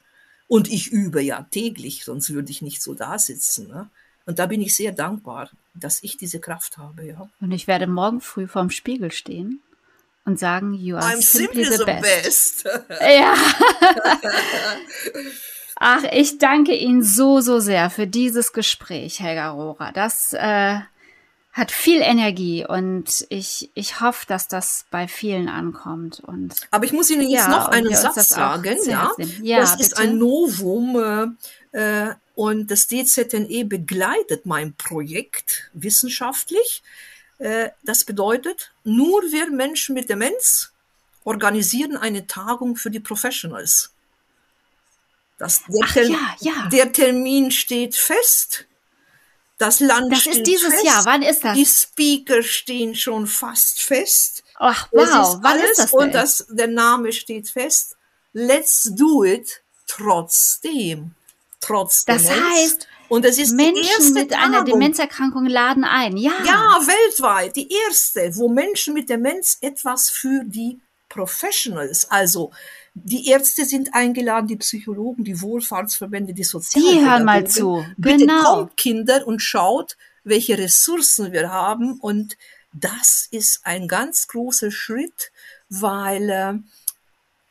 Und 0.47 0.71
ich 0.71 0.89
übe 0.89 1.21
ja 1.21 1.45
täglich, 1.51 2.05
sonst 2.05 2.33
würde 2.33 2.49
ich 2.49 2.61
nicht 2.61 2.81
so 2.81 2.93
da 2.93 3.19
sitzen. 3.19 3.67
Ne? 3.67 3.89
Und 4.25 4.39
da 4.39 4.45
bin 4.45 4.61
ich 4.61 4.73
sehr 4.73 4.93
dankbar, 4.93 5.49
dass 5.75 6.03
ich 6.03 6.17
diese 6.17 6.39
Kraft 6.39 6.77
habe. 6.77 7.05
Ja. 7.05 7.29
Und 7.41 7.51
ich 7.51 7.67
werde 7.67 7.87
morgen 7.87 8.21
früh 8.21 8.47
vorm 8.47 8.69
Spiegel 8.69 9.11
stehen 9.11 9.61
und 10.25 10.39
sagen, 10.39 10.73
you 10.73 10.95
are 10.95 11.05
I'm 11.05 11.21
simply, 11.21 11.65
simply 11.65 11.77
the, 11.77 11.85
best. 11.85 12.63
best. 12.63 12.83
ja. 13.01 13.35
Ach, 15.75 16.03
ich 16.11 16.37
danke 16.37 16.75
Ihnen 16.75 17.03
so, 17.03 17.41
so 17.41 17.59
sehr 17.59 17.89
für 17.89 18.07
dieses 18.07 18.53
Gespräch, 18.53 19.19
Helga 19.19 19.51
Rohrer. 19.51 19.91
Das 19.93 20.33
äh, 20.33 20.79
hat 21.53 21.71
viel 21.71 22.01
Energie 22.01 22.65
und 22.65 23.27
ich, 23.29 23.69
ich 23.75 24.01
hoffe, 24.01 24.25
dass 24.27 24.47
das 24.47 24.85
bei 24.89 25.07
vielen 25.07 25.47
ankommt. 25.47 26.19
Und, 26.19 26.55
Aber 26.71 26.85
ich 26.85 26.93
muss 26.93 27.11
Ihnen 27.11 27.29
jetzt 27.29 27.45
ja, 27.45 27.49
noch 27.49 27.67
einen 27.67 27.95
Satz 27.95 28.29
sagen. 28.29 28.77
Ja, 28.85 29.11
ja, 29.41 29.59
das 29.59 29.77
bitte. 29.77 29.83
ist 29.83 29.97
ein 29.99 30.17
Novum. 30.17 31.37
Äh, 31.71 31.79
äh 31.79 32.15
und 32.35 32.71
das 32.71 32.87
DZNE 32.87 33.65
begleitet 33.65 34.47
mein 34.47 34.73
Projekt 34.73 35.69
wissenschaftlich. 35.73 36.81
Äh, 37.37 37.69
das 37.83 38.05
bedeutet, 38.05 38.71
nur 38.83 39.21
wir 39.31 39.51
Menschen 39.51 39.93
mit 39.93 40.09
Demenz 40.09 40.71
organisieren 41.23 41.95
eine 41.95 42.25
Tagung 42.25 42.75
für 42.75 42.89
die 42.89 42.99
Professionals. 42.99 43.93
Das, 45.37 45.61
der, 45.67 45.83
Ach, 45.83 45.95
ja, 45.95 46.35
ja. 46.39 46.69
der 46.71 46.91
Termin 46.91 47.51
steht 47.51 47.95
fest. 47.95 48.65
Das 49.63 49.79
Land 49.79 50.11
das 50.11 50.25
ist 50.25 50.43
dieses 50.43 50.73
fest. 50.73 50.85
Jahr. 50.85 51.05
Wann 51.05 51.21
ist 51.21 51.41
das? 51.41 51.55
Die 51.55 51.65
Speaker 51.65 52.43
stehen 52.43 52.95
schon 52.95 53.27
fast 53.27 53.81
fest. 53.81 54.43
Ach, 54.55 54.89
wow. 54.91 55.37
Wann 55.41 55.59
ist 55.61 55.79
das 55.79 55.91
denn? 55.91 55.99
Und 55.99 56.11
das, 56.13 56.45
der 56.49 56.67
Name 56.67 57.13
steht 57.13 57.49
fest. 57.49 57.95
Let's 58.33 58.91
do 58.93 59.23
it 59.23 59.61
trotzdem. 59.87 61.11
Trotzdem. 61.61 62.17
Das 62.17 62.29
heißt, 62.29 62.87
und 63.07 63.23
es 63.23 63.37
ist 63.37 63.53
Menschen 63.53 64.13
mit 64.13 64.31
Tagung. 64.31 64.53
einer 64.53 64.63
Demenzerkrankung 64.65 65.45
laden 65.45 65.85
ein. 65.85 66.17
Ja. 66.17 66.33
Ja, 66.45 66.81
weltweit. 66.85 67.55
Die 67.55 67.69
erste, 67.87 68.35
wo 68.35 68.49
Menschen 68.49 68.93
mit 68.93 69.07
Demenz 69.07 69.59
etwas 69.61 70.09
für 70.09 70.43
die 70.43 70.81
Professionals, 71.07 72.11
also 72.11 72.51
die 72.95 73.29
Ärzte 73.29 73.65
sind 73.65 73.93
eingeladen, 73.93 74.47
die 74.47 74.57
Psychologen, 74.57 75.23
die 75.23 75.41
Wohlfahrtsverbände, 75.41 76.33
die 76.33 76.43
Sozialpädagogen. 76.43 77.03
Die 77.03 77.09
hören 77.09 77.25
mal 77.25 77.47
zu. 77.47 77.85
Bitte 77.97 78.25
genau. 78.25 78.43
kommt 78.43 78.77
Kinder 78.77 79.25
und 79.25 79.39
schaut, 79.39 79.97
welche 80.23 80.57
Ressourcen 80.57 81.31
wir 81.31 81.51
haben. 81.51 81.99
Und 81.99 82.37
das 82.71 83.27
ist 83.31 83.61
ein 83.65 83.87
ganz 83.87 84.27
großer 84.27 84.71
Schritt, 84.71 85.31
weil 85.69 86.29
äh, 86.29 86.53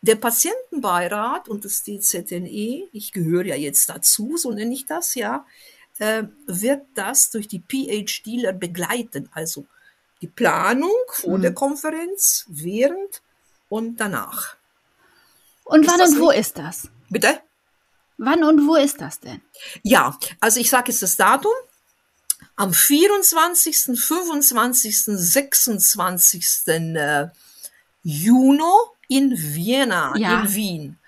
der 0.02 0.16
Patientenbeirat 0.16 1.48
und 1.48 1.64
das 1.64 1.82
DZNE, 1.82 2.88
ich 2.92 3.12
gehöre 3.12 3.46
ja 3.46 3.56
jetzt 3.56 3.88
dazu, 3.88 4.36
so 4.36 4.52
nenne 4.52 4.72
ich 4.72 4.86
das 4.86 5.14
ja, 5.16 5.44
äh, 5.98 6.24
wird 6.46 6.82
das 6.94 7.30
durch 7.30 7.48
die 7.48 7.60
PhDler 7.60 8.52
begleiten. 8.52 9.28
Also 9.32 9.66
die 10.20 10.28
Planung 10.28 10.90
vor 11.08 11.38
mhm. 11.38 11.42
der 11.42 11.54
Konferenz, 11.54 12.46
während 12.48 13.22
und 13.68 13.96
danach. 14.00 14.56
Und 15.72 15.86
wann 15.86 16.02
und 16.02 16.20
wo 16.20 16.28
nicht? 16.28 16.40
ist 16.40 16.58
das? 16.58 16.88
Bitte? 17.08 17.40
Wann 18.18 18.44
und 18.44 18.66
wo 18.66 18.76
ist 18.76 19.00
das 19.00 19.20
denn? 19.20 19.40
Ja, 19.82 20.18
also 20.38 20.60
ich 20.60 20.68
sage 20.68 20.92
jetzt 20.92 21.02
das 21.02 21.16
Datum. 21.16 21.52
Am 22.56 22.74
24., 22.74 23.98
25., 23.98 25.04
26. 25.04 26.46
Juni 28.02 28.62
in 29.08 29.30
Vienna, 29.34 30.14
ja. 30.16 30.42
in 30.42 30.54
Wien. 30.54 30.98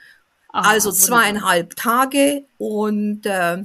Oh, 0.48 0.58
also 0.58 0.92
zweieinhalb 0.92 1.76
Tage 1.76 2.46
und 2.56 3.26
äh, 3.26 3.64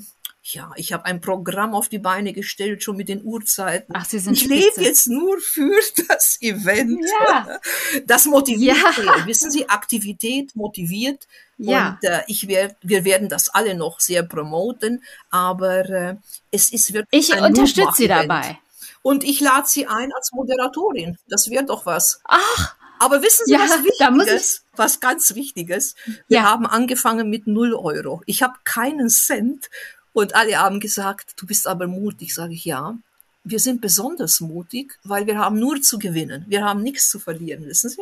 ja, 0.54 0.72
ich 0.76 0.93
habe 0.93 1.06
ein 1.06 1.22
Programm 1.22 1.74
auf 1.74 1.89
die 1.89 2.00
Beine 2.00 2.34
gestellt, 2.34 2.84
schon 2.84 2.97
mit 2.97 3.10
den 3.10 3.24
Uhrzeiten. 3.24 3.93
Ach, 3.95 4.06
Sie 4.06 4.20
sind 4.20 4.34
ich 4.34 4.45
lebe 4.45 4.82
jetzt 4.82 5.08
nur 5.08 5.39
für 5.39 5.80
das 6.08 6.38
Event. 6.41 7.04
Ja. 7.28 7.60
Das 8.06 8.26
motiviert 8.26 8.78
ja. 8.78 9.26
Wissen 9.26 9.52
Sie, 9.52 9.70
Aktivität 9.70 10.56
motiviert. 10.56 11.28
Ja. 11.58 11.97
Und 12.02 12.10
äh, 12.10 12.22
ich 12.28 12.47
werd, 12.47 12.76
wir 12.82 13.04
werden 13.04 13.30
das 13.30 13.50
alle 13.50 13.76
noch 13.76 14.00
sehr 14.00 14.24
promoten, 14.24 15.04
aber 15.30 15.89
äh, 15.89 16.16
es 16.52 16.72
ist 16.72 16.93
wirklich 16.93 17.30
Ich 17.30 17.41
unterstütze 17.41 17.93
Sie 17.95 18.08
dabei. 18.08 18.58
Und 19.02 19.24
ich 19.24 19.39
lade 19.39 19.68
Sie 19.68 19.88
ein 19.88 20.12
als 20.14 20.32
Moderatorin. 20.32 21.18
Das 21.28 21.50
wäre 21.50 21.66
doch 21.66 21.86
was. 21.86 22.22
Ach, 22.26 22.76
aber 23.00 23.22
wissen 23.22 23.45
Sie, 23.45 23.54
ja, 23.54 23.60
was 23.60 23.84
Wichtiges, 23.84 24.66
was 24.76 25.00
ganz 25.00 25.34
Wichtiges? 25.34 25.95
Wir 26.28 26.39
ja. 26.39 26.43
haben 26.43 26.66
angefangen 26.66 27.30
mit 27.30 27.47
null 27.47 27.74
Euro. 27.74 28.22
Ich 28.26 28.43
habe 28.43 28.56
keinen 28.66 29.10
Cent 29.10 29.70
und 30.14 30.36
alle 30.36 30.57
haben 30.57 30.80
gesagt, 30.80 31.34
du 31.38 31.45
bist 31.45 31.68
aber 31.68 31.88
mutig, 31.88 32.34
sage 32.34 32.53
ich 32.53 32.66
ja. 32.66 32.97
Wir 33.43 33.60
sind 33.60 33.82
besonders 33.82 34.41
mutig, 34.41 34.99
weil 35.03 35.26
wir 35.28 35.38
haben 35.38 35.60
nur 35.60 35.82
zu 35.82 35.97
gewinnen. 35.97 36.45
Wir 36.47 36.64
haben 36.64 36.84
nichts 36.84 37.10
zu 37.10 37.20
verlieren, 37.20 37.66
wissen 37.66 37.89
Sie? 37.89 38.01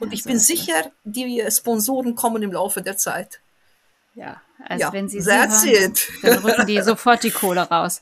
Und 0.00 0.08
ja, 0.08 0.14
ich 0.14 0.24
bin 0.24 0.38
sicher, 0.38 0.90
die 1.04 1.42
Sponsoren 1.50 2.14
kommen 2.16 2.42
im 2.42 2.52
Laufe 2.52 2.82
der 2.82 2.96
Zeit. 2.96 3.40
Ja, 4.14 4.42
also 4.64 4.80
ja, 4.80 4.92
wenn 4.92 5.08
Sie 5.08 5.20
sie 5.20 5.30
hören, 5.30 5.94
dann 6.22 6.38
rücken 6.38 6.66
die 6.66 6.82
sofort 6.82 7.22
die 7.22 7.30
Kohle 7.30 7.62
raus. 7.62 8.00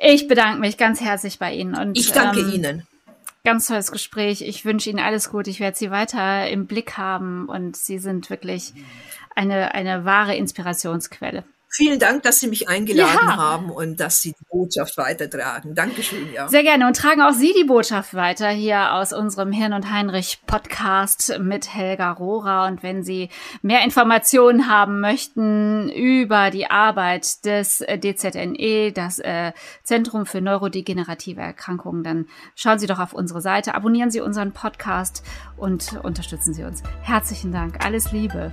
Ich 0.00 0.26
bedanke 0.26 0.60
mich 0.60 0.76
ganz 0.76 1.00
herzlich 1.00 1.38
bei 1.38 1.54
Ihnen. 1.54 1.76
Und, 1.76 1.96
ich 1.96 2.12
danke 2.12 2.40
ähm, 2.40 2.52
Ihnen. 2.52 2.86
Ganz 3.44 3.66
tolles 3.66 3.92
Gespräch. 3.92 4.42
Ich 4.42 4.64
wünsche 4.64 4.90
Ihnen 4.90 4.98
alles 4.98 5.30
gut. 5.30 5.46
Ich 5.46 5.60
werde 5.60 5.76
Sie 5.76 5.90
weiter 5.90 6.48
im 6.48 6.66
Blick 6.66 6.96
haben 6.96 7.48
und 7.48 7.76
Sie 7.76 7.98
sind 7.98 8.30
wirklich 8.30 8.72
eine, 9.34 9.74
eine 9.74 10.04
wahre 10.04 10.34
Inspirationsquelle. 10.34 11.44
Vielen 11.74 11.98
Dank, 11.98 12.22
dass 12.22 12.38
Sie 12.38 12.48
mich 12.48 12.68
eingeladen 12.68 13.28
ja. 13.28 13.36
haben 13.38 13.70
und 13.70 13.98
dass 13.98 14.20
Sie 14.20 14.32
die 14.38 14.44
Botschaft 14.50 14.98
weitertragen. 14.98 15.74
Dankeschön, 15.74 16.30
ja. 16.30 16.46
Sehr 16.46 16.62
gerne. 16.62 16.86
Und 16.86 16.96
tragen 16.96 17.22
auch 17.22 17.32
Sie 17.32 17.54
die 17.58 17.64
Botschaft 17.64 18.12
weiter 18.12 18.50
hier 18.50 18.92
aus 18.92 19.14
unserem 19.14 19.52
Hirn 19.52 19.72
und 19.72 19.90
Heinrich 19.90 20.42
Podcast 20.46 21.38
mit 21.40 21.72
Helga 21.74 22.12
Rohrer. 22.12 22.66
Und 22.66 22.82
wenn 22.82 23.02
Sie 23.02 23.30
mehr 23.62 23.82
Informationen 23.84 24.68
haben 24.68 25.00
möchten 25.00 25.88
über 25.88 26.50
die 26.50 26.70
Arbeit 26.70 27.46
des 27.46 27.78
DZNE, 27.78 28.92
das 28.92 29.18
äh, 29.20 29.52
Zentrum 29.82 30.26
für 30.26 30.42
neurodegenerative 30.42 31.40
Erkrankungen, 31.40 32.04
dann 32.04 32.26
schauen 32.54 32.80
Sie 32.80 32.86
doch 32.86 32.98
auf 32.98 33.14
unsere 33.14 33.40
Seite, 33.40 33.74
abonnieren 33.74 34.10
Sie 34.10 34.20
unseren 34.20 34.52
Podcast 34.52 35.24
und 35.56 35.98
unterstützen 36.02 36.52
Sie 36.52 36.64
uns. 36.64 36.82
Herzlichen 37.00 37.50
Dank. 37.50 37.82
Alles 37.82 38.12
Liebe. 38.12 38.52